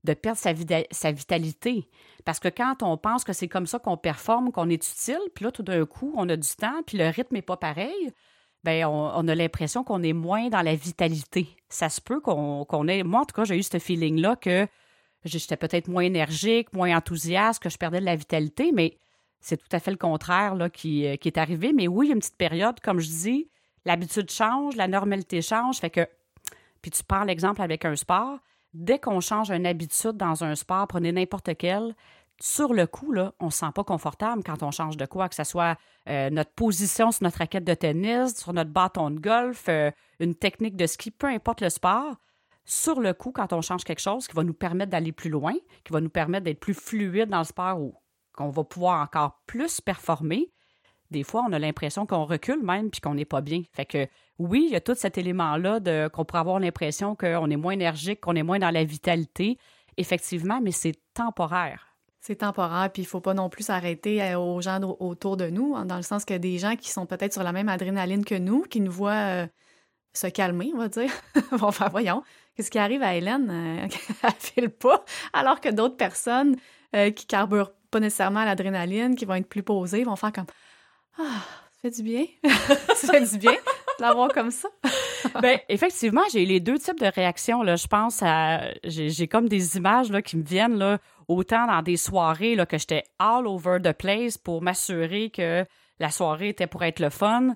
de 0.04 0.14
perdre 0.14 0.40
sa, 0.40 1.12
vitalité. 1.12 1.90
Parce 2.26 2.40
que 2.40 2.50
quand 2.50 2.84
on 2.84 2.98
pense 2.98 3.24
que 3.24 3.34
c'est 3.34 3.48
comme 3.48 3.68
ça 3.68 3.80
qu'on 3.80 3.98
performe, 3.98 4.52
qu'on 4.52 4.70
est 4.70 4.86
utile, 4.86 5.20
puis 5.34 5.46
là, 5.46 5.52
tout 5.52 5.64
d'un 5.64 5.86
coup, 5.86 6.14
on 6.18 6.28
a 6.30 6.36
du 6.36 6.50
temps, 6.50 6.84
puis 6.86 6.98
le 6.98 7.08
rythme 7.08 7.36
n'est 7.36 7.42
pas 7.42 7.58
pareil, 7.58 8.12
bien, 8.64 8.88
on, 8.90 9.28
a 9.28 9.36
l'impression 9.36 9.84
qu'on 9.84 10.04
est 10.04 10.14
moins 10.14 10.50
dans 10.50 10.62
la 10.62 10.76
vitalité. 10.76 11.48
Ça 11.70 11.90
se 11.90 12.02
peut 12.02 12.20
qu'on 12.20 12.88
ait... 12.88 13.04
Moi, 13.04 13.22
en 13.22 13.26
tout 13.26 13.36
cas, 13.36 13.46
j'ai 13.46 13.58
eu 13.58 13.64
ce 13.64 13.80
feeling-là 13.80 14.36
que 14.36 14.68
j'étais 15.26 15.58
peut-être 15.58 15.88
moins 15.88 16.04
énergique, 16.04 16.74
moins 16.74 16.96
enthousiaste, 16.96 17.62
que 17.62 17.70
je 17.70 17.78
perdais 17.78 18.00
de 18.00 18.06
la 18.06 18.16
vitalité, 18.16 18.72
mais 18.74 18.98
c'est 19.40 19.58
tout 19.58 19.74
à 19.74 19.80
fait 19.80 19.92
le 19.92 19.98
contraire 19.98 20.56
qui, 20.72 21.06
euh, 21.06 21.16
qui 21.16 21.28
est 21.28 21.38
arrivé. 21.38 21.74
Mais 21.74 21.88
oui, 21.88 22.08
il 22.08 22.10
y 22.10 22.12
a 22.12 22.16
une 22.16 22.22
petite 22.22 22.38
période, 22.38 22.80
comme 22.82 23.00
je 23.00 23.08
dis, 23.08 23.50
l'habitude 23.86 24.30
change, 24.30 24.76
la 24.76 24.88
normalité 24.88 25.42
change, 25.42 25.80
fait 25.80 25.90
que... 25.90 26.08
Puis 26.82 26.92
tu 26.92 27.04
prends 27.04 27.24
l'exemple 27.24 27.62
avec 27.62 27.86
un 27.86 27.96
sport 27.96 28.40
dès 28.74 29.00
qu'on 29.00 29.20
change 29.20 29.52
une 29.52 29.66
habitude 29.66 30.18
dans 30.18 30.44
un 30.44 30.56
sport, 30.56 30.88
prenez 30.88 31.12
n'importe 31.12 31.56
quel, 31.58 31.96
sur 32.42 32.74
le 32.74 32.88
coup, 32.88 33.14
on 33.40 33.46
ne 33.46 33.52
se 33.52 33.60
sent 33.60 33.72
pas 33.74 33.84
confortable 33.84 34.44
quand 34.44 34.64
on 34.64 34.72
change 34.72 34.98
de 34.98 35.06
quoi, 35.06 35.30
que 35.30 35.36
ce 35.36 35.44
soit 35.44 35.78
euh, 36.10 36.30
notre 36.30 36.52
position 36.52 37.12
sur 37.12 37.24
notre 37.24 37.38
raquette 37.38 37.64
de 37.64 37.74
tennis, 37.74 38.36
sur 38.36 38.54
notre 38.54 38.72
bâton 38.72 39.12
de 39.12 39.20
golf, 39.20 39.66
euh, 39.70 39.92
une 40.20 40.36
technique 40.36 40.76
de 40.76 40.88
ski, 40.88 41.12
peu 41.12 41.28
importe 41.28 41.62
le 41.62 41.70
sport. 41.70 42.16
Sur 42.66 43.00
le 43.00 43.14
coup, 43.14 43.32
quand 43.32 43.54
on 43.54 43.62
change 43.62 43.84
quelque 43.84 44.02
chose 44.02 44.28
qui 44.28 44.36
va 44.36 44.44
nous 44.44 44.54
permettre 44.54 44.92
d'aller 44.92 45.12
plus 45.12 45.30
loin, 45.30 45.54
qui 45.84 45.94
va 45.94 46.02
nous 46.02 46.10
permettre 46.10 46.46
d'être 46.46 46.60
plus 46.60 46.74
fluide 46.74 47.30
dans 47.30 47.40
le 47.40 47.44
sport 47.44 47.80
ou 47.80 47.96
qu'on 48.34 48.50
va 48.50 48.64
pouvoir 48.64 49.02
encore 49.02 49.42
plus 49.46 49.82
performer, 49.82 50.52
des 51.12 51.24
fois, 51.24 51.46
on 51.48 51.54
a 51.54 51.60
l'impression 51.60 52.06
qu'on 52.06 52.26
recule 52.26 52.64
même 52.64 52.90
puis 52.90 53.00
qu'on 53.00 53.14
n'est 53.14 53.26
pas 53.26 53.42
bien. 53.42 53.62
Fait 53.74 53.86
que 53.86 54.08
oui, 54.40 54.66
il 54.68 54.74
y 54.74 54.76
a 54.76 54.82
tout 54.82 54.96
cet 54.96 55.18
élément-là 55.18 55.80
de 55.80 56.08
qu'on 56.08 56.26
pourrait 56.26 56.40
avoir 56.40 56.60
l'impression 56.60 57.16
qu'on 57.16 57.50
est 57.50 57.58
moins 57.58 57.74
énergique, 57.74 58.22
qu'on 58.22 58.36
est 58.36 58.44
moins 58.44 58.60
dans 58.60 58.72
la 58.72 58.84
vitalité. 58.84 59.58
Effectivement, 59.98 60.60
mais 60.62 60.72
c'est 60.72 60.96
temporaire. 61.14 61.94
C'est 62.20 62.38
temporaire, 62.38 62.90
puis 62.92 63.04
il 63.04 63.06
faut 63.06 63.20
pas 63.20 63.34
non 63.34 63.50
plus 63.50 63.64
s'arrêter 63.64 64.24
euh, 64.24 64.40
aux 64.40 64.62
gens 64.62 64.80
autour 65.00 65.38
de 65.38 65.50
nous, 65.50 65.76
hein, 65.76 65.86
dans 65.86 65.98
le 65.98 66.04
sens 66.04 66.24
que 66.26 66.34
des 66.34 66.58
gens 66.58 66.76
qui 66.76 66.90
sont 66.90 67.06
peut-être 67.06 67.34
sur 67.34 67.44
la 67.44 67.52
même 67.52 67.70
adrénaline 67.70 68.24
que 68.24 68.36
nous, 68.36 68.62
qui 68.62 68.80
nous 68.80 68.92
voient 68.92 69.12
euh, 69.12 69.48
se 70.14 70.28
calmer, 70.28 70.72
on 70.74 70.78
va 70.78 70.88
dire, 70.88 71.12
vont 71.52 71.72
faire 71.72 71.90
voyons, 71.92 72.24
qu'est-ce 72.56 72.72
qui 72.72 72.80
arrive 72.80 73.04
à 73.04 73.14
Hélène? 73.16 73.50
Euh, 73.52 73.88
elle 74.24 74.32
file 74.40 74.70
pas, 74.70 75.04
alors 75.34 75.60
que 75.60 75.70
d'autres 75.70 75.98
personnes 75.98 76.56
qui 77.16 77.26
carburent 77.26 77.74
pas 77.90 78.00
nécessairement 78.00 78.46
l'adrénaline, 78.46 79.16
qui 79.16 79.26
vont 79.26 79.34
être 79.34 79.50
plus 79.50 79.64
posées, 79.64 80.04
vont 80.04 80.16
faire 80.16 80.32
comme 80.32 80.46
ah, 81.18 81.42
ça 81.72 81.80
fait 81.82 81.90
du 81.90 82.04
bien. 82.04 82.26
ça 82.96 83.14
fait 83.14 83.32
du 83.32 83.40
bien 83.40 83.56
l'avoir 84.00 84.30
comme 84.30 84.52
ça. 84.52 84.70
ben, 85.42 85.60
effectivement, 85.70 86.22
j'ai 86.32 86.46
les 86.46 86.60
deux 86.60 86.78
types 86.78 87.00
de 87.00 87.08
réactions. 87.08 87.64
Là. 87.64 87.76
Je 87.76 87.88
pense 87.88 88.22
à. 88.22 88.72
J'ai 88.84 89.28
comme 89.28 89.48
des 89.48 89.78
images 89.78 90.12
là, 90.12 90.22
qui 90.22 90.38
me 90.38 90.44
viennent 90.44 90.78
là, 90.78 91.00
autant 91.28 91.68
dans 91.68 91.82
des 91.82 91.98
soirées 91.98 92.56
là, 92.56 92.66
que 92.66 92.78
j'étais 92.78 93.04
all 93.20 93.48
over 93.48 93.78
the 93.82 93.94
place 93.94 94.38
pour 94.38 94.62
m'assurer 94.62 95.30
que 95.30 95.66
la 96.00 96.12
soirée 96.12 96.50
était 96.50 96.68
pour 96.68 96.84
être 96.84 97.00
le 97.00 97.10
fun. 97.10 97.56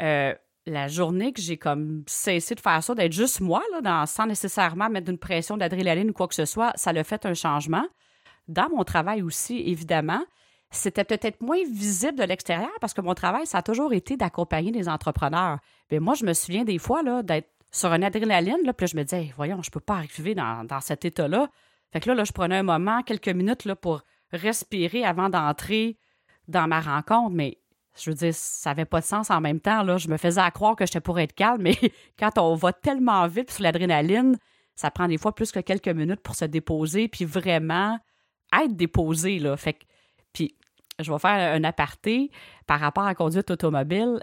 Euh, 0.00 0.34
la 0.66 0.88
journée 0.88 1.32
que 1.32 1.42
j'ai 1.42 1.58
comme 1.58 2.04
cessé 2.06 2.54
de 2.54 2.60
faire 2.60 2.82
ça, 2.82 2.94
d'être 2.94 3.12
juste 3.12 3.40
moi, 3.40 3.62
là, 3.82 4.06
sans 4.06 4.26
nécessairement 4.26 4.88
mettre 4.88 5.10
une 5.10 5.18
pression 5.18 5.56
d'adrénaline 5.58 6.10
ou 6.10 6.12
quoi 6.14 6.26
que 6.26 6.34
ce 6.34 6.46
soit, 6.46 6.72
ça 6.76 6.92
l'a 6.92 7.04
fait 7.04 7.26
un 7.26 7.34
changement. 7.34 7.86
Dans 8.48 8.68
mon 8.70 8.82
travail 8.82 9.22
aussi, 9.22 9.62
évidemment 9.66 10.24
c'était 10.70 11.04
peut-être 11.04 11.40
moins 11.40 11.62
visible 11.70 12.18
de 12.18 12.24
l'extérieur 12.24 12.72
parce 12.80 12.94
que 12.94 13.00
mon 13.00 13.14
travail, 13.14 13.46
ça 13.46 13.58
a 13.58 13.62
toujours 13.62 13.92
été 13.92 14.16
d'accompagner 14.16 14.72
des 14.72 14.88
entrepreneurs. 14.88 15.58
Mais 15.90 16.00
moi, 16.00 16.14
je 16.14 16.24
me 16.24 16.32
souviens 16.32 16.64
des 16.64 16.78
fois 16.78 17.02
d'être 17.22 17.48
sur 17.70 17.92
une 17.92 18.04
adrénaline, 18.04 18.64
là, 18.64 18.72
puis 18.72 18.86
je 18.86 18.96
me 18.96 19.02
disais, 19.02 19.32
voyons, 19.36 19.60
je 19.62 19.68
ne 19.68 19.72
peux 19.72 19.80
pas 19.80 19.94
arriver 19.94 20.34
dans, 20.34 20.80
cet 20.80 21.04
état-là. 21.04 21.48
Fait 21.92 22.00
que 22.00 22.08
là, 22.08 22.14
là, 22.14 22.24
je 22.24 22.32
prenais 22.32 22.56
un 22.56 22.62
moment, 22.62 23.02
quelques 23.02 23.28
minutes 23.28 23.64
là, 23.64 23.76
pour 23.76 24.02
respirer 24.32 25.04
avant 25.04 25.28
d'entrer 25.28 25.98
dans 26.48 26.68
ma 26.68 26.80
rencontre, 26.80 27.34
mais 27.34 27.58
je 27.96 28.10
veux 28.10 28.16
dire, 28.16 28.34
ça 28.34 28.70
n'avait 28.70 28.84
pas 28.84 29.00
de 29.00 29.04
sens 29.04 29.30
en 29.30 29.40
même 29.40 29.60
temps. 29.60 29.82
Là. 29.82 29.96
Je 29.96 30.08
me 30.08 30.16
faisais 30.16 30.40
à 30.40 30.50
croire 30.50 30.76
que 30.76 30.86
j'étais 30.86 31.00
pour 31.00 31.18
être 31.18 31.34
calme, 31.34 31.62
mais 31.62 31.76
quand 32.18 32.38
on 32.38 32.54
va 32.54 32.72
tellement 32.72 33.26
vite 33.26 33.50
sur 33.50 33.62
l'adrénaline, 33.62 34.36
ça 34.74 34.90
prend 34.90 35.06
des 35.06 35.18
fois 35.18 35.34
plus 35.34 35.52
que 35.52 35.60
quelques 35.60 35.88
minutes 35.88 36.20
pour 36.20 36.34
se 36.34 36.44
déposer, 36.44 37.08
puis 37.08 37.24
vraiment 37.24 37.98
être 38.52 38.74
déposé. 38.76 39.38
Là. 39.38 39.56
Fait 39.56 39.74
que, 39.74 39.84
puis 40.34 40.54
je 41.00 41.10
vais 41.10 41.18
faire 41.18 41.54
un 41.54 41.64
aparté 41.64 42.30
par 42.66 42.80
rapport 42.80 43.04
à 43.04 43.08
la 43.08 43.14
conduite 43.14 43.50
automobile. 43.50 44.20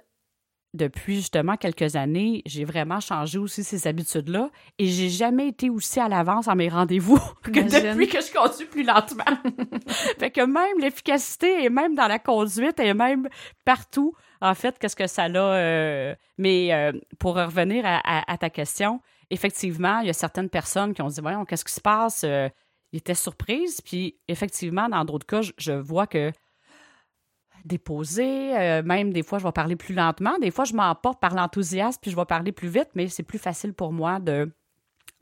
Depuis 0.73 1.15
justement 1.15 1.57
quelques 1.57 1.97
années, 1.97 2.43
j'ai 2.45 2.63
vraiment 2.63 3.01
changé 3.01 3.37
aussi 3.37 3.61
ces 3.61 3.87
habitudes-là 3.87 4.49
et 4.79 4.85
j'ai 4.85 5.09
jamais 5.09 5.49
été 5.49 5.69
aussi 5.69 5.99
à 5.99 6.07
l'avance 6.07 6.47
à 6.47 6.55
mes 6.55 6.69
rendez-vous 6.69 7.19
que 7.43 7.49
depuis 7.49 8.07
que 8.07 8.21
je 8.21 8.31
conduis 8.31 8.67
plus 8.67 8.83
lentement. 8.83 9.25
fait 10.17 10.31
que 10.31 10.45
même 10.45 10.79
l'efficacité 10.79 11.65
et 11.65 11.69
même 11.69 11.93
dans 11.93 12.07
la 12.07 12.19
conduite 12.19 12.79
et 12.79 12.93
même 12.93 13.27
partout, 13.65 14.15
en 14.39 14.55
fait, 14.55 14.79
qu'est-ce 14.79 14.95
que 14.95 15.07
ça 15.07 15.23
a. 15.23 15.29
Euh, 15.29 16.15
mais 16.37 16.73
euh, 16.73 16.93
pour 17.19 17.35
revenir 17.35 17.83
à, 17.85 18.37
ta 18.37 18.49
question, 18.49 19.01
effectivement, 19.29 19.99
il 19.99 20.07
y 20.07 20.09
a 20.09 20.13
certaines 20.13 20.49
personnes 20.49 20.93
qui 20.93 21.01
ont 21.01 21.09
dit 21.09 21.19
Voyons, 21.19 21.43
qu'est-ce 21.43 21.65
qui 21.65 21.73
se 21.73 21.81
passe? 21.81 22.23
Euh, 22.23 22.47
ils 22.91 22.97
étaient 22.97 23.15
surprises. 23.15 23.81
Puis 23.81 24.17
effectivement, 24.27 24.89
dans 24.89 25.05
d'autres 25.05 25.25
cas, 25.25 25.41
je 25.57 25.71
vois 25.71 26.07
que 26.07 26.31
déposer. 27.65 28.57
Euh, 28.57 28.83
même 28.83 29.13
des 29.13 29.23
fois, 29.23 29.39
je 29.39 29.43
vais 29.43 29.51
parler 29.51 29.75
plus 29.75 29.93
lentement. 29.93 30.37
Des 30.39 30.51
fois, 30.51 30.65
je 30.65 30.73
m'emporte 30.73 31.19
par 31.19 31.33
l'enthousiasme, 31.33 31.99
puis 32.01 32.11
je 32.11 32.15
vais 32.15 32.25
parler 32.25 32.51
plus 32.51 32.69
vite, 32.69 32.89
mais 32.95 33.07
c'est 33.07 33.23
plus 33.23 33.39
facile 33.39 33.73
pour 33.73 33.93
moi 33.93 34.19
de 34.19 34.51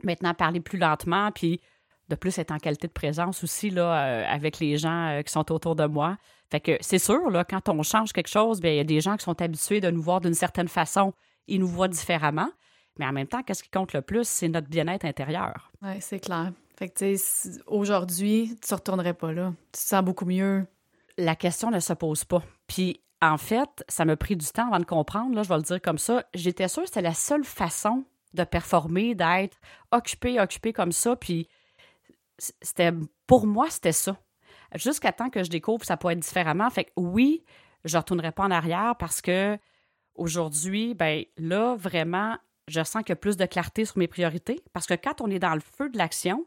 maintenant 0.02 0.34
parler 0.34 0.60
plus 0.60 0.78
lentement, 0.78 1.30
puis 1.32 1.60
de 2.08 2.16
plus 2.16 2.38
être 2.38 2.50
en 2.50 2.58
qualité 2.58 2.88
de 2.88 2.92
présence 2.92 3.44
aussi 3.44 3.70
là, 3.70 4.04
euh, 4.04 4.24
avec 4.26 4.58
les 4.58 4.76
gens 4.76 5.08
euh, 5.08 5.22
qui 5.22 5.32
sont 5.32 5.52
autour 5.52 5.76
de 5.76 5.86
moi. 5.86 6.16
Fait 6.50 6.60
que 6.60 6.76
c'est 6.80 6.98
sûr, 6.98 7.30
là, 7.30 7.44
quand 7.44 7.68
on 7.68 7.82
change 7.82 8.12
quelque 8.12 8.28
chose, 8.28 8.60
bien, 8.60 8.72
il 8.72 8.76
y 8.76 8.80
a 8.80 8.84
des 8.84 9.00
gens 9.00 9.16
qui 9.16 9.24
sont 9.24 9.40
habitués 9.40 9.80
de 9.80 9.90
nous 9.90 10.02
voir 10.02 10.20
d'une 10.20 10.34
certaine 10.34 10.66
façon, 10.66 11.12
ils 11.46 11.60
nous 11.60 11.68
voient 11.68 11.88
différemment. 11.88 12.50
Mais 12.98 13.06
en 13.06 13.12
même 13.12 13.28
temps, 13.28 13.42
qu'est-ce 13.42 13.62
qui 13.62 13.70
compte 13.70 13.92
le 13.92 14.02
plus, 14.02 14.26
c'est 14.26 14.48
notre 14.48 14.68
bien-être 14.68 15.04
intérieur. 15.04 15.70
Oui, 15.82 16.00
c'est 16.00 16.18
clair. 16.18 16.52
Fait 16.80 16.88
que, 16.88 17.66
aujourd'hui, 17.66 18.56
tu 18.66 18.72
ne 18.72 18.76
retournerais 18.76 19.12
pas 19.12 19.32
là. 19.32 19.52
Tu 19.70 19.82
te 19.82 19.86
sens 19.86 20.02
beaucoup 20.02 20.24
mieux, 20.24 20.66
la 21.18 21.36
question 21.36 21.70
ne 21.70 21.78
se 21.78 21.92
pose 21.92 22.24
pas. 22.24 22.42
Puis, 22.68 23.02
en 23.20 23.36
fait, 23.36 23.84
ça 23.86 24.06
m'a 24.06 24.16
pris 24.16 24.34
du 24.34 24.46
temps 24.46 24.68
avant 24.68 24.78
de 24.78 24.86
comprendre, 24.86 25.36
là, 25.36 25.42
je 25.42 25.50
vais 25.50 25.56
le 25.56 25.62
dire 25.62 25.82
comme 25.82 25.98
ça. 25.98 26.24
J'étais 26.32 26.68
sûre 26.68 26.84
que 26.84 26.88
c'était 26.88 27.02
la 27.02 27.12
seule 27.12 27.44
façon 27.44 28.06
de 28.32 28.44
performer, 28.44 29.14
d'être 29.14 29.58
occupé, 29.92 30.40
occupé 30.40 30.72
comme 30.72 30.92
ça. 30.92 31.16
Puis, 31.16 31.48
c'était, 32.38 32.92
pour 33.26 33.46
moi, 33.46 33.68
c'était 33.68 33.92
ça. 33.92 34.16
Jusqu'à 34.74 35.12
temps 35.12 35.28
que 35.28 35.44
je 35.44 35.50
découvre 35.50 35.84
ça 35.84 35.98
peut 35.98 36.08
être 36.08 36.20
différemment. 36.20 36.70
Fait 36.70 36.84
que 36.84 36.92
oui, 36.96 37.44
je 37.84 37.94
ne 37.94 38.00
retournerai 38.00 38.32
pas 38.32 38.44
en 38.44 38.50
arrière 38.50 38.94
parce 38.98 39.20
que 39.20 39.58
aujourd'hui, 40.14 40.94
ben 40.94 41.24
là, 41.36 41.76
vraiment, 41.76 42.38
je 42.68 42.82
sens 42.82 43.02
qu'il 43.02 43.10
y 43.10 43.12
a 43.12 43.16
plus 43.16 43.36
de 43.36 43.44
clarté 43.44 43.84
sur 43.84 43.98
mes 43.98 44.08
priorités. 44.08 44.62
Parce 44.72 44.86
que 44.86 44.94
quand 44.94 45.20
on 45.20 45.26
est 45.26 45.38
dans 45.40 45.52
le 45.52 45.60
feu 45.60 45.90
de 45.90 45.98
l'action, 45.98 46.46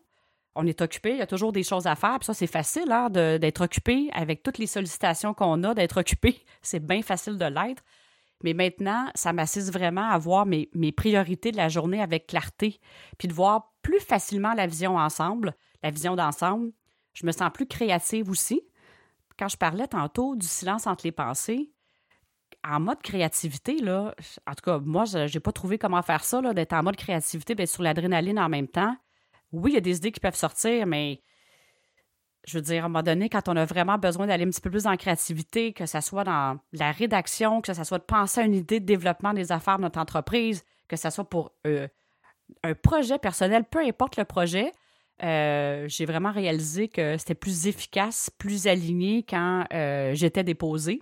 on 0.55 0.67
est 0.67 0.81
occupé, 0.81 1.11
il 1.11 1.17
y 1.17 1.21
a 1.21 1.27
toujours 1.27 1.51
des 1.51 1.63
choses 1.63 1.87
à 1.87 1.95
faire. 1.95 2.19
Puis 2.19 2.25
ça, 2.25 2.33
c'est 2.33 2.47
facile 2.47 2.91
hein, 2.91 3.09
d'être 3.09 3.61
occupé 3.61 4.09
avec 4.13 4.43
toutes 4.43 4.57
les 4.57 4.67
sollicitations 4.67 5.33
qu'on 5.33 5.63
a, 5.63 5.73
d'être 5.73 5.99
occupé. 5.99 6.43
C'est 6.61 6.79
bien 6.79 7.01
facile 7.01 7.37
de 7.37 7.45
l'être. 7.45 7.83
Mais 8.43 8.53
maintenant, 8.53 9.09
ça 9.15 9.33
m'assiste 9.33 9.71
vraiment 9.71 10.09
à 10.09 10.17
voir 10.17 10.45
mes, 10.45 10.91
priorités 10.91 11.51
de 11.51 11.57
la 11.57 11.69
journée 11.69 12.01
avec 12.01 12.27
clarté, 12.27 12.79
puis 13.17 13.27
de 13.27 13.33
voir 13.33 13.73
plus 13.81 14.01
facilement 14.01 14.53
la 14.53 14.67
vision 14.67 14.97
ensemble, 14.97 15.55
la 15.81 15.91
vision 15.91 16.15
d'ensemble. 16.15 16.71
Je 17.13 17.25
me 17.25 17.31
sens 17.31 17.49
plus 17.53 17.67
créative 17.67 18.29
aussi. 18.29 18.61
Quand 19.39 19.47
je 19.47 19.57
parlais 19.57 19.87
tantôt 19.87 20.35
du 20.35 20.45
silence 20.45 20.87
entre 20.87 21.05
les 21.05 21.11
pensées, 21.11 21.71
en 22.65 22.79
mode 22.79 23.01
créativité, 23.01 23.77
là, 23.77 24.13
en 24.45 24.53
tout 24.53 24.63
cas, 24.63 24.77
moi, 24.79 25.05
je 25.05 25.33
n'ai 25.33 25.39
pas 25.39 25.51
trouvé 25.51 25.77
comment 25.77 26.01
faire 26.01 26.23
ça, 26.23 26.41
d'être 26.53 26.73
en 26.73 26.83
mode 26.83 26.97
créativité, 26.97 27.55
d'être 27.55 27.69
sur 27.69 27.81
l'adrénaline 27.81 28.39
en 28.39 28.49
même 28.49 28.67
temps 28.67 28.95
oui, 29.53 29.71
il 29.71 29.73
y 29.75 29.77
a 29.77 29.81
des 29.81 29.97
idées 29.97 30.11
qui 30.11 30.19
peuvent 30.19 30.35
sortir, 30.35 30.85
mais 30.87 31.21
je 32.45 32.57
veux 32.57 32.61
dire, 32.61 32.83
à 32.83 32.85
un 32.85 32.89
moment 32.89 33.03
donné, 33.03 33.29
quand 33.29 33.47
on 33.47 33.55
a 33.55 33.65
vraiment 33.65 33.97
besoin 33.97 34.27
d'aller 34.27 34.45
un 34.45 34.49
petit 34.49 34.59
peu 34.59 34.69
plus 34.69 34.85
en 34.87 34.97
créativité, 34.97 35.71
que 35.71 35.85
ce 35.85 36.01
soit 36.01 36.23
dans 36.23 36.59
la 36.73 36.91
rédaction, 36.91 37.61
que 37.61 37.73
ce 37.73 37.83
soit 37.83 37.99
de 37.99 38.03
penser 38.03 38.41
à 38.41 38.43
une 38.43 38.55
idée 38.55 38.79
de 38.79 38.85
développement 38.85 39.33
des 39.33 39.51
affaires 39.51 39.77
de 39.77 39.83
notre 39.83 39.99
entreprise, 39.99 40.65
que 40.87 40.97
ce 40.97 41.09
soit 41.09 41.23
pour 41.23 41.51
euh, 41.65 41.87
un 42.63 42.73
projet 42.73 43.17
personnel, 43.17 43.63
peu 43.63 43.79
importe 43.79 44.17
le 44.17 44.25
projet, 44.25 44.71
euh, 45.23 45.85
j'ai 45.87 46.05
vraiment 46.05 46.31
réalisé 46.31 46.89
que 46.89 47.17
c'était 47.17 47.35
plus 47.35 47.67
efficace, 47.67 48.29
plus 48.37 48.67
aligné 48.67 49.23
quand 49.23 49.65
euh, 49.71 50.13
j'étais 50.13 50.43
déposée. 50.43 51.01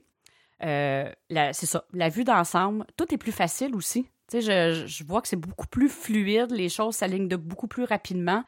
c'est 0.60 1.54
ça, 1.54 1.86
la 1.94 2.10
vue 2.10 2.26
d'ensemble, 2.26 2.86
tout 2.98 3.12
est 3.14 3.18
plus 3.18 3.32
facile 3.32 3.74
aussi. 3.76 4.08
Je, 4.40 5.04
vois 5.04 5.22
que 5.22 5.28
c'est 5.28 5.36
beaucoup 5.36 5.68
plus 5.68 5.90
fluide, 5.90 6.52
les 6.52 6.70
choses 6.70 6.96
s'alignent 6.96 7.28
beaucoup 7.28 7.68
plus 7.68 7.84
rapidement. 7.84 8.44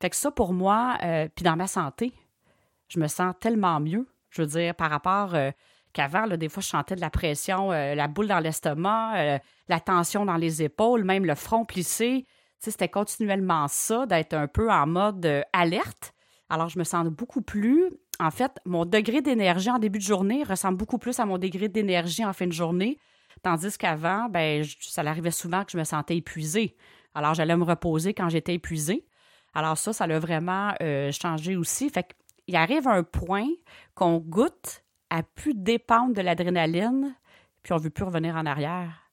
Fait 0.00 0.10
que 0.10 0.16
ça, 0.16 0.30
pour 0.30 0.52
moi, 0.52 0.98
euh, 1.02 1.28
puis 1.34 1.44
dans 1.44 1.56
ma 1.56 1.66
santé, 1.66 2.12
je 2.88 3.00
me 3.00 3.06
sens 3.06 3.34
tellement 3.40 3.80
mieux. 3.80 4.06
Je 4.30 4.42
veux 4.42 4.48
dire, 4.48 4.74
par 4.74 4.90
rapport 4.90 5.34
euh, 5.34 5.50
qu'avant, 5.92 6.26
des 6.26 6.48
fois, 6.48 6.62
je 6.62 6.68
sentais 6.68 6.96
de 6.96 7.00
la 7.00 7.10
pression, 7.10 7.72
euh, 7.72 7.94
la 7.94 8.08
boule 8.08 8.26
dans 8.26 8.40
l'estomac, 8.40 9.40
la 9.68 9.80
tension 9.80 10.26
dans 10.26 10.36
les 10.36 10.62
épaules, 10.62 11.04
même 11.04 11.24
le 11.24 11.34
front 11.34 11.64
plissé. 11.64 12.26
c'était 12.58 12.88
continuellement 12.88 13.66
ça, 13.68 14.04
d'être 14.04 14.34
un 14.34 14.48
peu 14.48 14.70
en 14.70 14.86
mode 14.86 15.44
alerte. 15.52 16.12
Alors, 16.50 16.68
je 16.68 16.78
me 16.78 16.84
sens 16.84 17.06
beaucoup 17.06 17.40
plus. 17.40 17.90
En 18.20 18.30
fait, 18.30 18.60
mon 18.64 18.84
degré 18.84 19.22
d'énergie 19.22 19.70
en 19.70 19.78
début 19.78 19.98
de 19.98 20.04
journée 20.04 20.44
ressemble 20.44 20.76
beaucoup 20.76 20.98
plus 20.98 21.18
à 21.18 21.24
mon 21.24 21.38
degré 21.38 21.68
d'énergie 21.68 22.24
en 22.24 22.32
fin 22.32 22.46
de 22.46 22.52
journée. 22.52 22.98
Tandis 23.42 23.76
qu'avant, 23.76 24.28
ben, 24.28 24.64
ça 24.80 25.02
arrivait 25.02 25.30
souvent 25.30 25.64
que 25.64 25.72
je 25.72 25.78
me 25.78 25.84
sentais 25.84 26.16
épuisée. 26.16 26.76
Alors, 27.14 27.34
j'allais 27.34 27.56
me 27.56 27.64
reposer 27.64 28.14
quand 28.14 28.28
j'étais 28.28 28.54
épuisée. 28.54 29.06
Alors, 29.54 29.78
ça, 29.78 29.92
ça 29.92 30.06
l'a 30.06 30.18
vraiment 30.18 30.74
euh, 30.82 31.12
changé 31.12 31.56
aussi. 31.56 31.88
Fait 31.88 32.14
qu'il 32.46 32.56
arrive 32.56 32.88
un 32.88 33.02
point 33.02 33.46
qu'on 33.94 34.18
goûte 34.18 34.84
à 35.10 35.22
plus 35.22 35.54
dépendre 35.54 36.14
de 36.14 36.20
l'adrénaline, 36.20 37.14
puis 37.62 37.72
on 37.72 37.76
ne 37.76 37.82
veut 37.82 37.90
plus 37.90 38.04
revenir 38.04 38.36
en 38.36 38.46
arrière. 38.46 39.04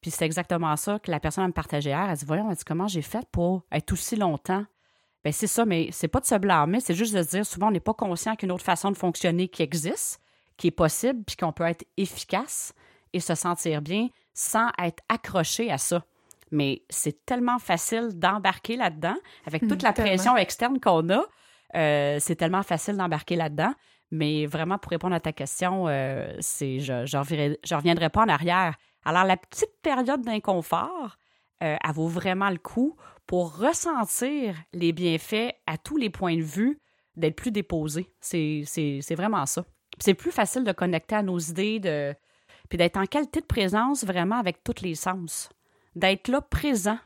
Puis 0.00 0.10
c'est 0.10 0.24
exactement 0.24 0.74
ça 0.76 0.98
que 0.98 1.10
la 1.10 1.20
personne 1.20 1.46
me 1.46 1.52
partageait 1.52 1.90
hier. 1.90 2.08
Elle 2.08 2.16
dit 2.16 2.24
Voyons, 2.24 2.48
comment 2.66 2.88
j'ai 2.88 3.02
fait 3.02 3.26
pour 3.30 3.62
être 3.70 3.92
aussi 3.92 4.16
longtemps? 4.16 4.64
Bien, 5.22 5.32
c'est 5.32 5.46
ça, 5.46 5.64
mais 5.64 5.88
c'est 5.92 6.08
pas 6.08 6.18
de 6.18 6.26
se 6.26 6.34
blâmer, 6.34 6.80
c'est 6.80 6.94
juste 6.94 7.14
de 7.14 7.22
se 7.22 7.28
dire 7.28 7.46
souvent, 7.46 7.68
on 7.68 7.70
n'est 7.70 7.78
pas 7.78 7.94
conscient 7.94 8.34
qu'une 8.34 8.50
autre 8.50 8.64
façon 8.64 8.90
de 8.90 8.96
fonctionner 8.96 9.46
qui 9.46 9.62
existe, 9.62 10.20
qui 10.56 10.66
est 10.66 10.72
possible, 10.72 11.22
puis 11.24 11.36
qu'on 11.36 11.52
peut 11.52 11.64
être 11.64 11.84
efficace 11.96 12.74
et 13.12 13.20
se 13.20 13.34
sentir 13.34 13.82
bien 13.82 14.08
sans 14.34 14.68
être 14.82 15.02
accroché 15.08 15.70
à 15.70 15.78
ça. 15.78 16.04
Mais 16.50 16.82
c'est 16.90 17.24
tellement 17.24 17.58
facile 17.58 18.10
d'embarquer 18.14 18.76
là-dedans, 18.76 19.16
avec 19.46 19.66
toute 19.66 19.82
la 19.82 19.92
pression 19.92 20.36
externe 20.36 20.80
qu'on 20.80 21.08
a. 21.10 21.24
Euh, 21.74 22.18
c'est 22.20 22.36
tellement 22.36 22.62
facile 22.62 22.96
d'embarquer 22.96 23.36
là-dedans. 23.36 23.72
Mais 24.10 24.44
vraiment, 24.44 24.76
pour 24.76 24.90
répondre 24.90 25.14
à 25.14 25.20
ta 25.20 25.32
question, 25.32 25.88
euh, 25.88 26.34
c'est 26.40 26.80
je 26.80 26.92
ne 26.92 27.74
reviendrai 27.74 28.10
pas 28.10 28.22
en 28.22 28.28
arrière. 28.28 28.76
Alors, 29.06 29.24
la 29.24 29.38
petite 29.38 29.72
période 29.82 30.20
d'inconfort, 30.20 31.16
euh, 31.62 31.76
elle 31.82 31.92
vaut 31.92 32.08
vraiment 32.08 32.50
le 32.50 32.58
coup 32.58 32.96
pour 33.26 33.56
ressentir 33.56 34.54
les 34.74 34.92
bienfaits 34.92 35.54
à 35.66 35.78
tous 35.78 35.96
les 35.96 36.10
points 36.10 36.36
de 36.36 36.42
vue 36.42 36.78
d'être 37.16 37.36
plus 37.36 37.50
déposé. 37.50 38.10
C'est 38.20 39.14
vraiment 39.16 39.46
ça. 39.46 39.64
C'est 39.98 40.14
plus 40.14 40.30
facile 40.30 40.64
de 40.64 40.72
connecter 40.72 41.14
à 41.14 41.22
nos 41.22 41.38
idées, 41.38 41.80
de, 41.80 42.14
puis 42.68 42.78
d'être 42.78 42.96
en 42.96 43.06
qualité 43.06 43.40
de 43.40 43.46
présence 43.46 44.04
vraiment 44.04 44.38
avec 44.38 44.62
tous 44.64 44.82
les 44.82 44.94
sens. 44.94 45.50
D'être 45.94 46.28
là 46.28 46.40
présent. 46.40 46.98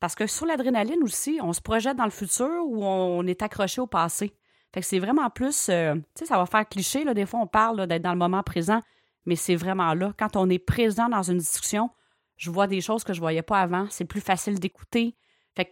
Parce 0.00 0.14
que 0.14 0.26
sur 0.26 0.46
l'adrénaline 0.46 1.02
aussi, 1.02 1.38
on 1.42 1.52
se 1.52 1.60
projette 1.60 1.96
dans 1.96 2.04
le 2.04 2.10
futur 2.10 2.66
ou 2.66 2.84
on 2.84 3.26
est 3.26 3.42
accroché 3.42 3.80
au 3.80 3.86
passé. 3.86 4.34
Fait 4.74 4.80
que 4.80 4.86
c'est 4.86 4.98
vraiment 4.98 5.28
plus, 5.30 5.68
euh, 5.68 5.94
tu 5.94 6.02
sais, 6.20 6.26
ça 6.26 6.38
va 6.38 6.46
faire 6.46 6.66
cliché, 6.68 7.04
là, 7.04 7.14
des 7.14 7.26
fois 7.26 7.40
on 7.40 7.46
parle 7.46 7.86
d'être 7.86 8.02
dans 8.02 8.12
le 8.12 8.18
moment 8.18 8.42
présent, 8.42 8.80
mais 9.26 9.36
c'est 9.36 9.54
vraiment 9.54 9.92
là. 9.94 10.12
Quand 10.18 10.34
on 10.36 10.48
est 10.48 10.58
présent 10.58 11.08
dans 11.08 11.22
une 11.22 11.38
discussion, 11.38 11.90
je 12.36 12.50
vois 12.50 12.66
des 12.66 12.80
choses 12.80 13.04
que 13.04 13.12
je 13.12 13.18
ne 13.18 13.22
voyais 13.22 13.42
pas 13.42 13.60
avant. 13.60 13.86
C'est 13.90 14.06
plus 14.06 14.20
facile 14.20 14.58
d'écouter. 14.58 15.14
Fait 15.54 15.66
que 15.66 15.70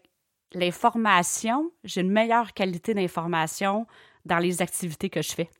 l'information, 0.53 1.73
j'ai 1.83 2.03
une 2.03 2.13
meilleure 2.13 2.53
qualité 2.53 2.95
d'information 2.95 3.87
dans 4.27 4.39
les 4.39 4.63
activités 4.63 5.11
que 5.11 5.23
je 5.23 5.33
fais. 5.33 5.51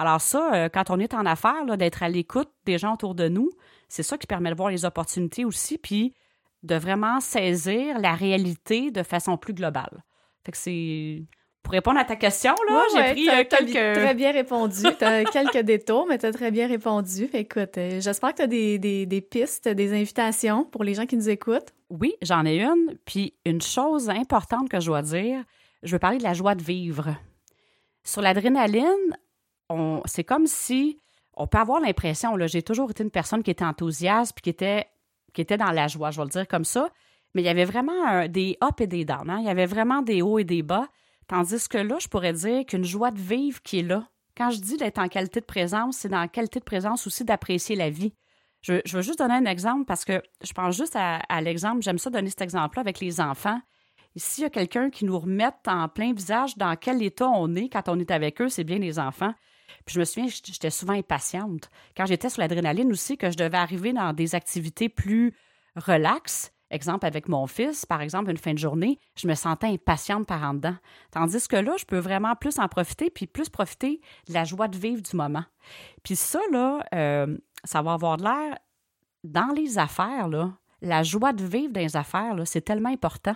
Alors 0.00 0.22
ça, 0.22 0.54
euh, 0.54 0.68
quand 0.70 0.88
on 0.88 0.98
est 0.98 1.12
en 1.12 1.26
affaires, 1.26 1.76
d'être 1.76 2.02
à 2.02 2.08
l'écoute 2.08 2.48
des 2.64 2.78
gens 2.78 2.94
autour 2.94 3.14
de 3.14 3.28
nous, 3.28 3.50
c'est 3.86 4.02
ça 4.02 4.16
qui 4.16 4.26
permet 4.26 4.48
de 4.48 4.54
voir 4.54 4.70
les 4.70 4.86
opportunités 4.86 5.44
aussi, 5.44 5.76
puis 5.76 6.14
de 6.62 6.74
vraiment 6.74 7.20
saisir 7.20 7.98
la 7.98 8.14
réalité 8.14 8.90
de 8.90 9.02
façon 9.02 9.36
plus 9.36 9.52
globale. 9.52 10.02
Fait 10.42 10.52
que 10.52 10.56
c'est 10.56 11.26
pour 11.62 11.74
répondre 11.74 11.98
à 11.98 12.06
ta 12.06 12.16
question, 12.16 12.54
là, 12.70 12.82
j'ai 12.94 13.12
pris 13.12 13.28
euh, 13.28 13.44
quelques... 13.44 13.98
très 13.98 14.14
bien 14.14 14.32
répondu. 14.32 14.84
Tu 14.98 15.04
as 15.04 15.24
quelques 15.30 15.60
détours, 15.66 16.06
mais 16.08 16.16
tu 16.16 16.24
as 16.24 16.32
très 16.32 16.50
bien 16.50 16.66
répondu. 16.66 17.28
Écoute, 17.34 17.76
euh, 17.76 18.00
j'espère 18.00 18.30
que 18.30 18.36
tu 18.36 18.42
as 18.44 18.46
des, 18.46 18.78
des, 18.78 19.20
pistes, 19.20 19.68
des 19.68 19.92
invitations 19.92 20.64
pour 20.64 20.82
les 20.82 20.94
gens 20.94 21.04
qui 21.04 21.18
nous 21.18 21.28
écoutent. 21.28 21.74
Oui, 21.90 22.14
j'en 22.22 22.46
ai 22.46 22.62
une. 22.62 22.96
Puis 23.04 23.34
une 23.44 23.60
chose 23.60 24.08
importante 24.08 24.70
que 24.70 24.80
je 24.80 24.86
dois 24.86 25.02
dire, 25.02 25.44
je 25.82 25.92
veux 25.92 25.98
parler 25.98 26.16
de 26.16 26.22
la 26.22 26.32
joie 26.32 26.54
de 26.54 26.62
vivre. 26.62 27.14
Sur 28.02 28.22
l'adrénaline. 28.22 29.14
C'est 30.06 30.24
comme 30.24 30.46
si 30.46 30.98
on 31.34 31.46
peut 31.46 31.58
avoir 31.58 31.80
l'impression, 31.80 32.36
là, 32.36 32.46
j'ai 32.46 32.62
toujours 32.62 32.90
été 32.90 33.02
une 33.02 33.10
personne 33.10 33.42
qui 33.42 33.50
était 33.50 33.64
enthousiaste 33.64 34.32
puis 34.34 34.42
qui 34.42 34.50
était, 34.50 34.86
qui 35.32 35.40
était 35.40 35.56
dans 35.56 35.70
la 35.70 35.88
joie, 35.88 36.10
je 36.10 36.18
vais 36.18 36.24
le 36.24 36.30
dire 36.30 36.48
comme 36.48 36.64
ça. 36.64 36.90
Mais 37.34 37.42
il 37.42 37.44
y 37.44 37.48
avait 37.48 37.64
vraiment 37.64 38.26
des 38.26 38.58
ups 38.62 38.80
et 38.80 38.86
des 38.86 39.04
downs. 39.04 39.30
Hein. 39.30 39.38
Il 39.38 39.46
y 39.46 39.50
avait 39.50 39.66
vraiment 39.66 40.02
des 40.02 40.20
hauts 40.20 40.38
et 40.38 40.44
des 40.44 40.62
bas. 40.62 40.88
Tandis 41.28 41.68
que 41.68 41.78
là, 41.78 41.96
je 42.00 42.08
pourrais 42.08 42.32
dire 42.32 42.66
qu'une 42.66 42.84
joie 42.84 43.12
de 43.12 43.20
vivre 43.20 43.62
qui 43.62 43.78
est 43.78 43.82
là. 43.82 44.08
Quand 44.36 44.50
je 44.50 44.60
dis 44.60 44.76
d'être 44.76 44.98
en 44.98 45.08
qualité 45.08 45.40
de 45.40 45.44
présence, 45.44 45.98
c'est 45.98 46.08
dans 46.08 46.20
la 46.20 46.28
qualité 46.28 46.58
de 46.58 46.64
présence 46.64 47.06
aussi 47.06 47.24
d'apprécier 47.24 47.76
la 47.76 47.90
vie. 47.90 48.12
Je, 48.62 48.80
veux 48.92 49.02
juste 49.02 49.18
donner 49.18 49.34
un 49.34 49.46
exemple 49.46 49.84
parce 49.84 50.04
que 50.04 50.22
je 50.42 50.52
pense 50.52 50.76
juste 50.76 50.96
à, 50.96 51.40
l'exemple, 51.40 51.82
j'aime 51.82 51.98
ça 51.98 52.10
donner 52.10 52.28
cet 52.28 52.42
exemple-là 52.42 52.80
avec 52.80 53.00
les 53.00 53.20
enfants. 53.20 53.60
S'il 54.16 54.42
y 54.42 54.46
a 54.46 54.50
quelqu'un 54.50 54.90
qui 54.90 55.04
nous 55.04 55.18
remette 55.18 55.66
en 55.66 55.88
plein 55.88 56.12
visage 56.12 56.56
dans 56.56 56.74
quel 56.76 57.02
état 57.02 57.28
on 57.28 57.54
est 57.54 57.68
quand 57.68 57.88
on 57.88 57.98
est 57.98 58.10
avec 58.10 58.40
eux, 58.40 58.48
c'est 58.48 58.64
bien 58.64 58.78
les 58.78 58.98
enfants. 58.98 59.34
Puis 59.86 59.94
je 59.94 60.00
me 60.00 60.04
souviens, 60.04 60.28
j'étais 60.28 60.70
souvent 60.70 60.94
impatiente. 60.94 61.70
Quand 61.96 62.06
j'étais 62.06 62.28
sur 62.28 62.40
l'adrénaline 62.40 62.90
aussi, 62.90 63.16
que 63.16 63.30
je 63.30 63.36
devais 63.36 63.56
arriver 63.56 63.92
dans 63.92 64.12
des 64.12 64.34
activités 64.34 64.88
plus 64.88 65.32
relaxes, 65.76 66.52
Exemple, 66.70 67.04
avec 67.04 67.28
mon 67.28 67.48
fils, 67.48 67.84
par 67.84 68.00
exemple, 68.00 68.30
une 68.30 68.36
fin 68.36 68.54
de 68.54 68.58
journée, 68.58 69.00
je 69.16 69.26
me 69.26 69.34
sentais 69.34 69.66
impatiente 69.66 70.26
par 70.26 70.42
en 70.44 70.54
dedans. 70.54 70.76
Tandis 71.10 71.48
que 71.48 71.56
là, 71.56 71.72
je 71.76 71.84
peux 71.84 71.98
vraiment 71.98 72.36
plus 72.36 72.60
en 72.60 72.68
profiter, 72.68 73.10
puis 73.10 73.26
plus 73.26 73.48
profiter 73.48 74.00
de 74.28 74.34
la 74.34 74.44
joie 74.44 74.68
de 74.68 74.78
vivre 74.78 75.02
du 75.02 75.16
moment. 75.16 75.42
Puis 76.04 76.14
ça, 76.14 76.38
là, 76.52 76.84
euh, 76.94 77.36
ça 77.64 77.82
va 77.82 77.94
avoir 77.94 78.18
de 78.18 78.22
l'air 78.22 78.56
dans 79.24 79.52
les 79.52 79.78
affaires, 79.78 80.28
là. 80.28 80.52
La 80.80 81.02
joie 81.02 81.32
de 81.32 81.44
vivre 81.44 81.72
dans 81.72 81.80
les 81.80 81.96
affaires, 81.96 82.34
là, 82.34 82.46
c'est 82.46 82.62
tellement 82.62 82.88
important. 82.88 83.34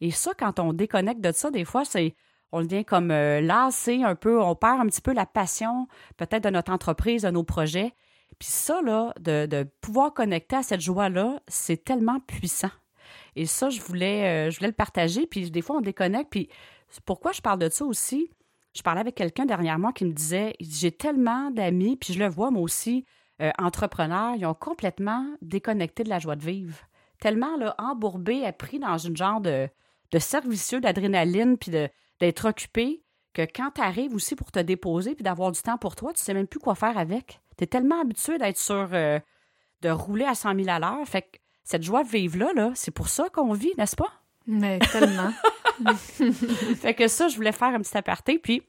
Et 0.00 0.10
ça, 0.10 0.32
quand 0.38 0.60
on 0.60 0.72
déconnecte 0.72 1.20
de 1.20 1.32
ça, 1.32 1.50
des 1.50 1.64
fois, 1.64 1.84
c'est 1.84 2.14
on 2.52 2.62
devient 2.62 2.84
comme 2.84 3.10
euh, 3.10 3.40
lassé 3.40 4.02
un 4.02 4.14
peu, 4.14 4.40
on 4.40 4.54
perd 4.54 4.80
un 4.80 4.86
petit 4.86 5.00
peu 5.00 5.12
la 5.12 5.26
passion 5.26 5.88
peut-être 6.16 6.44
de 6.44 6.50
notre 6.50 6.72
entreprise, 6.72 7.22
de 7.22 7.30
nos 7.30 7.44
projets. 7.44 7.92
Puis 8.38 8.48
ça, 8.48 8.82
là, 8.82 9.12
de, 9.18 9.66
pouvoir 9.80 10.12
connecter 10.12 10.56
à 10.56 10.62
cette 10.62 10.80
joie-là, 10.80 11.40
c'est 11.48 11.84
tellement 11.84 12.20
puissant. 12.20 12.70
Et 13.34 13.46
ça, 13.46 13.70
je 13.70 13.80
voulais, 13.80 14.48
euh, 14.48 14.50
je 14.50 14.58
voulais 14.58 14.68
le 14.68 14.74
partager. 14.74 15.26
Puis 15.26 15.50
des 15.50 15.62
fois, 15.62 15.76
on 15.76 15.80
déconnecte. 15.80 16.30
Puis 16.30 16.48
pourquoi 17.04 17.32
je 17.32 17.40
parle 17.40 17.58
de 17.58 17.68
ça 17.68 17.84
aussi? 17.84 18.30
Je 18.74 18.82
parlais 18.82 19.00
avec 19.00 19.14
quelqu'un 19.14 19.46
dernièrement 19.46 19.92
qui 19.92 20.04
me 20.04 20.12
disait 20.12 20.54
J'ai 20.60 20.92
tellement 20.92 21.50
d'amis, 21.50 21.96
puis 21.96 22.12
je 22.12 22.18
le 22.18 22.28
vois 22.28 22.50
moi 22.50 22.62
aussi, 22.62 23.06
euh, 23.40 23.50
entrepreneurs, 23.58 24.34
ils 24.36 24.46
ont 24.46 24.54
complètement 24.54 25.26
déconnecté 25.40 26.04
de 26.04 26.10
la 26.10 26.18
joie 26.18 26.36
de 26.36 26.44
vivre. 26.44 26.76
Tellement 27.20 27.56
là, 27.56 27.74
embourbés, 27.78 28.50
pris 28.58 28.78
dans 28.78 28.98
une 28.98 29.16
genre 29.16 29.40
de, 29.40 29.68
de 30.12 30.18
servicieux 30.18 30.80
d'adrénaline, 30.80 31.58
puis 31.58 31.70
d'être 32.20 32.48
occupé, 32.48 33.02
que 33.32 33.42
quand 33.42 33.72
tu 33.74 33.80
arrives 33.80 34.14
aussi 34.14 34.34
pour 34.34 34.50
te 34.50 34.58
déposer, 34.58 35.14
puis 35.14 35.22
d'avoir 35.22 35.52
du 35.52 35.60
temps 35.60 35.78
pour 35.78 35.94
toi, 35.96 36.12
tu 36.12 36.20
sais 36.20 36.34
même 36.34 36.46
plus 36.46 36.60
quoi 36.60 36.74
faire 36.74 36.96
avec. 36.96 37.40
Tu 37.58 37.64
es 37.64 37.66
tellement 37.66 38.00
habitué 38.00 38.38
d'être 38.38 38.58
sur. 38.58 38.88
Euh, 38.92 39.18
de 39.82 39.90
rouler 39.90 40.24
à 40.24 40.34
100 40.34 40.54
000 40.56 40.68
à 40.68 40.78
l'heure. 40.78 41.06
Fait 41.06 41.22
que 41.22 41.38
cette 41.64 41.82
joie 41.82 42.04
de 42.04 42.08
vivre-là, 42.08 42.52
-là, 42.54 42.72
c'est 42.74 42.90
pour 42.90 43.08
ça 43.08 43.28
qu'on 43.28 43.52
vit, 43.52 43.72
n'est-ce 43.76 43.96
pas? 43.96 44.12
Mais 44.46 44.78
tellement. 44.78 45.32
fait 46.80 46.94
que 46.94 47.08
ça, 47.08 47.28
je 47.28 47.36
voulais 47.36 47.52
faire 47.52 47.68
un 47.68 47.80
petit 47.80 47.96
aparté. 47.96 48.38
Puis, 48.38 48.62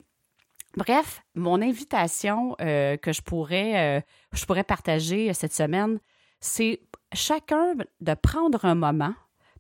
bref, 0.76 1.22
mon 1.36 1.62
invitation 1.62 2.56
euh, 2.62 2.98
que 2.98 3.14
je 3.14 3.22
pourrais, 3.22 3.98
euh, 3.98 4.02
je 4.34 4.46
pourrais 4.46 4.64
partager 4.64 5.34
cette 5.34 5.54
semaine, 5.54 6.00
c'est 6.40 6.82
chacun 7.14 7.76
de 8.02 8.14
prendre 8.14 8.66
un 8.66 8.76
moment, 8.76 9.14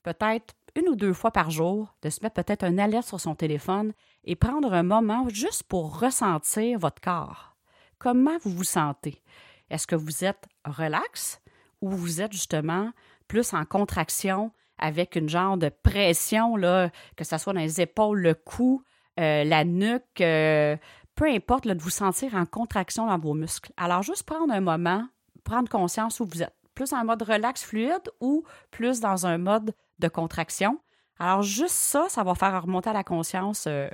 peut-être 0.03 0.53
une 0.77 0.89
ou 0.89 0.95
deux 0.95 1.13
fois 1.13 1.31
par 1.31 1.49
jour, 1.49 1.93
de 2.01 2.09
se 2.09 2.19
mettre 2.23 2.41
peut-être 2.41 2.63
un 2.63 2.77
alerte 2.77 3.07
sur 3.07 3.19
son 3.19 3.35
téléphone 3.35 3.93
et 4.23 4.35
prendre 4.35 4.73
un 4.73 4.83
moment 4.83 5.27
juste 5.29 5.63
pour 5.63 5.99
ressentir 5.99 6.79
votre 6.79 7.01
corps 7.01 7.57
comment 7.97 8.37
vous 8.41 8.51
vous 8.51 8.63
sentez? 8.63 9.21
Est-ce 9.69 9.87
que 9.87 9.95
vous 9.95 10.23
êtes 10.23 10.47
relax 10.65 11.41
ou 11.81 11.89
vous 11.89 12.21
êtes 12.21 12.31
justement 12.31 12.91
plus 13.27 13.53
en 13.53 13.65
contraction 13.65 14.51
avec 14.77 15.15
une 15.15 15.27
genre 15.27 15.57
de 15.57 15.69
pression, 15.69 16.55
là, 16.55 16.89
que 17.15 17.23
ce 17.23 17.37
soit 17.37 17.53
dans 17.53 17.59
les 17.59 17.81
épaules, 17.81 18.21
le 18.21 18.35
cou, 18.35 18.83
euh, 19.19 19.43
la 19.43 19.63
nuque, 19.65 20.21
euh, 20.21 20.77
peu 21.15 21.25
importe, 21.25 21.67
de 21.67 21.81
vous 21.81 21.89
sentir 21.89 22.35
en 22.35 22.45
contraction 22.45 23.07
dans 23.07 23.17
vos 23.17 23.33
muscles? 23.33 23.73
Alors, 23.75 24.03
juste 24.03 24.23
prendre 24.23 24.53
un 24.53 24.61
moment, 24.61 25.07
prendre 25.43 25.67
conscience 25.69 26.19
où 26.19 26.25
vous 26.25 26.43
êtes. 26.43 26.53
Plus 26.75 26.93
en 26.93 27.03
mode 27.03 27.23
relax 27.23 27.63
fluide 27.63 28.11
ou 28.21 28.43
plus 28.69 28.99
dans 28.99 29.25
un 29.25 29.39
mode 29.39 29.73
de 29.99 30.07
contraction. 30.07 30.79
Alors, 31.19 31.41
juste 31.41 31.75
ça, 31.75 32.05
ça 32.09 32.23
va 32.23 32.35
faire 32.35 32.61
remonter 32.61 32.89
à 32.89 32.93
la 32.93 33.03
conscience 33.03 33.65
euh, 33.67 33.89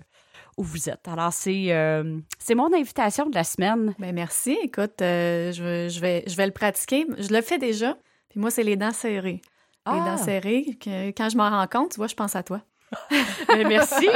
où 0.57 0.63
vous 0.63 0.89
êtes. 0.89 1.07
Alors, 1.07 1.31
c'est 1.31 1.67
euh, 1.69 2.19
c'est 2.37 2.55
mon 2.55 2.73
invitation 2.73 3.27
de 3.27 3.35
la 3.35 3.43
semaine. 3.43 3.95
Bien, 3.97 4.11
merci. 4.11 4.57
Écoute, 4.61 5.01
euh, 5.01 5.51
je, 5.51 5.87
je, 5.89 5.99
vais, 6.01 6.23
je 6.27 6.35
vais 6.35 6.45
le 6.45 6.51
pratiquer. 6.51 7.05
Je 7.17 7.33
le 7.33 7.41
fais 7.41 7.57
déjà. 7.57 7.97
Puis 8.29 8.39
moi, 8.39 8.51
c'est 8.51 8.63
les 8.63 8.75
dents 8.75 8.91
serrées. 8.91 9.41
Les 9.85 9.99
dents 9.99 10.15
ah! 10.15 10.17
serrées, 10.17 10.77
que, 10.79 11.09
quand 11.09 11.29
je 11.29 11.37
m'en 11.37 11.49
rends 11.49 11.67
compte, 11.67 11.91
tu 11.91 11.97
vois, 11.97 12.07
je 12.07 12.15
pense 12.15 12.35
à 12.35 12.43
toi. 12.43 12.61
Bien, 13.09 13.67
merci. 13.67 14.07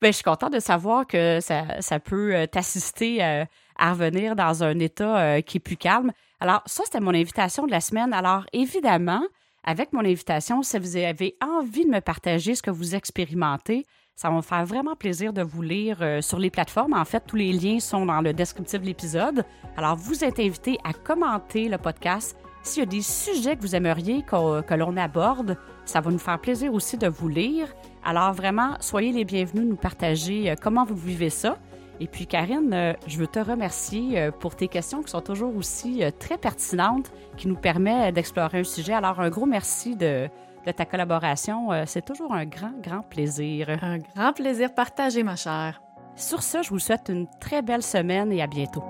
Bien, 0.00 0.10
je 0.10 0.16
suis 0.16 0.24
contente 0.24 0.52
de 0.52 0.60
savoir 0.60 1.06
que 1.06 1.40
ça, 1.40 1.80
ça 1.80 1.98
peut 1.98 2.46
t'assister 2.50 3.20
à 3.20 3.92
revenir 3.92 4.36
dans 4.36 4.62
un 4.62 4.78
état 4.78 5.42
qui 5.42 5.56
est 5.56 5.60
plus 5.60 5.76
calme. 5.76 6.12
Alors, 6.38 6.62
ça, 6.66 6.82
c'était 6.84 7.00
mon 7.00 7.14
invitation 7.14 7.66
de 7.66 7.70
la 7.70 7.80
semaine. 7.80 8.12
Alors, 8.12 8.44
évidemment, 8.52 9.22
avec 9.64 9.92
mon 9.92 10.00
invitation. 10.00 10.62
Si 10.62 10.78
vous 10.78 10.96
avez 10.96 11.36
envie 11.42 11.84
de 11.84 11.90
me 11.90 12.00
partager 12.00 12.54
ce 12.54 12.62
que 12.62 12.70
vous 12.70 12.94
expérimentez, 12.94 13.86
ça 14.14 14.28
va 14.28 14.36
me 14.36 14.42
faire 14.42 14.64
vraiment 14.64 14.94
plaisir 14.94 15.32
de 15.32 15.42
vous 15.42 15.62
lire 15.62 15.98
euh, 16.00 16.20
sur 16.20 16.38
les 16.38 16.50
plateformes. 16.50 16.92
En 16.92 17.04
fait, 17.04 17.24
tous 17.26 17.36
les 17.36 17.52
liens 17.52 17.80
sont 17.80 18.06
dans 18.06 18.20
le 18.20 18.32
descriptif 18.32 18.80
de 18.80 18.86
l'épisode. 18.86 19.44
Alors, 19.76 19.96
vous 19.96 20.22
êtes 20.22 20.38
invité 20.38 20.78
à 20.84 20.92
commenter 20.92 21.68
le 21.68 21.78
podcast. 21.78 22.36
S'il 22.62 22.80
y 22.80 22.82
a 22.82 22.86
des 22.86 23.02
sujets 23.02 23.56
que 23.56 23.62
vous 23.62 23.74
aimeriez 23.74 24.22
que 24.22 24.74
l'on 24.74 24.96
aborde, 24.96 25.56
ça 25.84 26.00
va 26.00 26.10
nous 26.10 26.18
faire 26.18 26.40
plaisir 26.40 26.72
aussi 26.72 26.96
de 26.96 27.08
vous 27.08 27.28
lire. 27.28 27.66
Alors, 28.04 28.32
vraiment, 28.32 28.76
soyez 28.80 29.10
les 29.12 29.24
bienvenus, 29.24 29.66
nous 29.66 29.76
partager 29.76 30.50
euh, 30.50 30.54
comment 30.60 30.84
vous 30.84 30.94
vivez 30.94 31.30
ça. 31.30 31.58
Et 32.02 32.08
puis, 32.08 32.26
Karine, 32.26 32.72
euh, 32.74 32.94
je 33.06 33.16
veux 33.16 33.28
te 33.28 33.38
remercier 33.38 34.30
pour 34.40 34.56
tes 34.56 34.66
questions 34.66 35.02
qui 35.02 35.10
sont 35.10 35.20
toujours 35.20 35.54
aussi 35.54 36.02
très 36.18 36.36
pertinentes, 36.36 37.12
qui 37.36 37.46
nous 37.46 37.54
permettent 37.56 38.14
d'explorer 38.16 38.58
un 38.58 38.64
sujet. 38.64 38.92
Alors, 38.92 39.20
un 39.20 39.30
gros 39.30 39.46
merci 39.46 39.94
de, 39.94 40.28
de 40.66 40.72
ta 40.72 40.84
collaboration. 40.84 41.72
Euh, 41.72 41.84
c'est 41.86 42.04
toujours 42.04 42.32
un 42.32 42.44
grand, 42.44 42.72
grand 42.82 43.02
plaisir. 43.02 43.68
Un 43.82 43.98
grand 43.98 44.32
plaisir 44.32 44.74
partagé, 44.74 45.22
ma 45.22 45.36
chère. 45.36 45.82
Sur 46.16 46.42
ce, 46.42 46.62
je 46.62 46.70
vous 46.70 46.78
souhaite 46.78 47.08
une 47.08 47.26
très 47.40 47.62
belle 47.62 47.82
semaine 47.82 48.32
et 48.32 48.42
à 48.42 48.46
bientôt. 48.46 48.84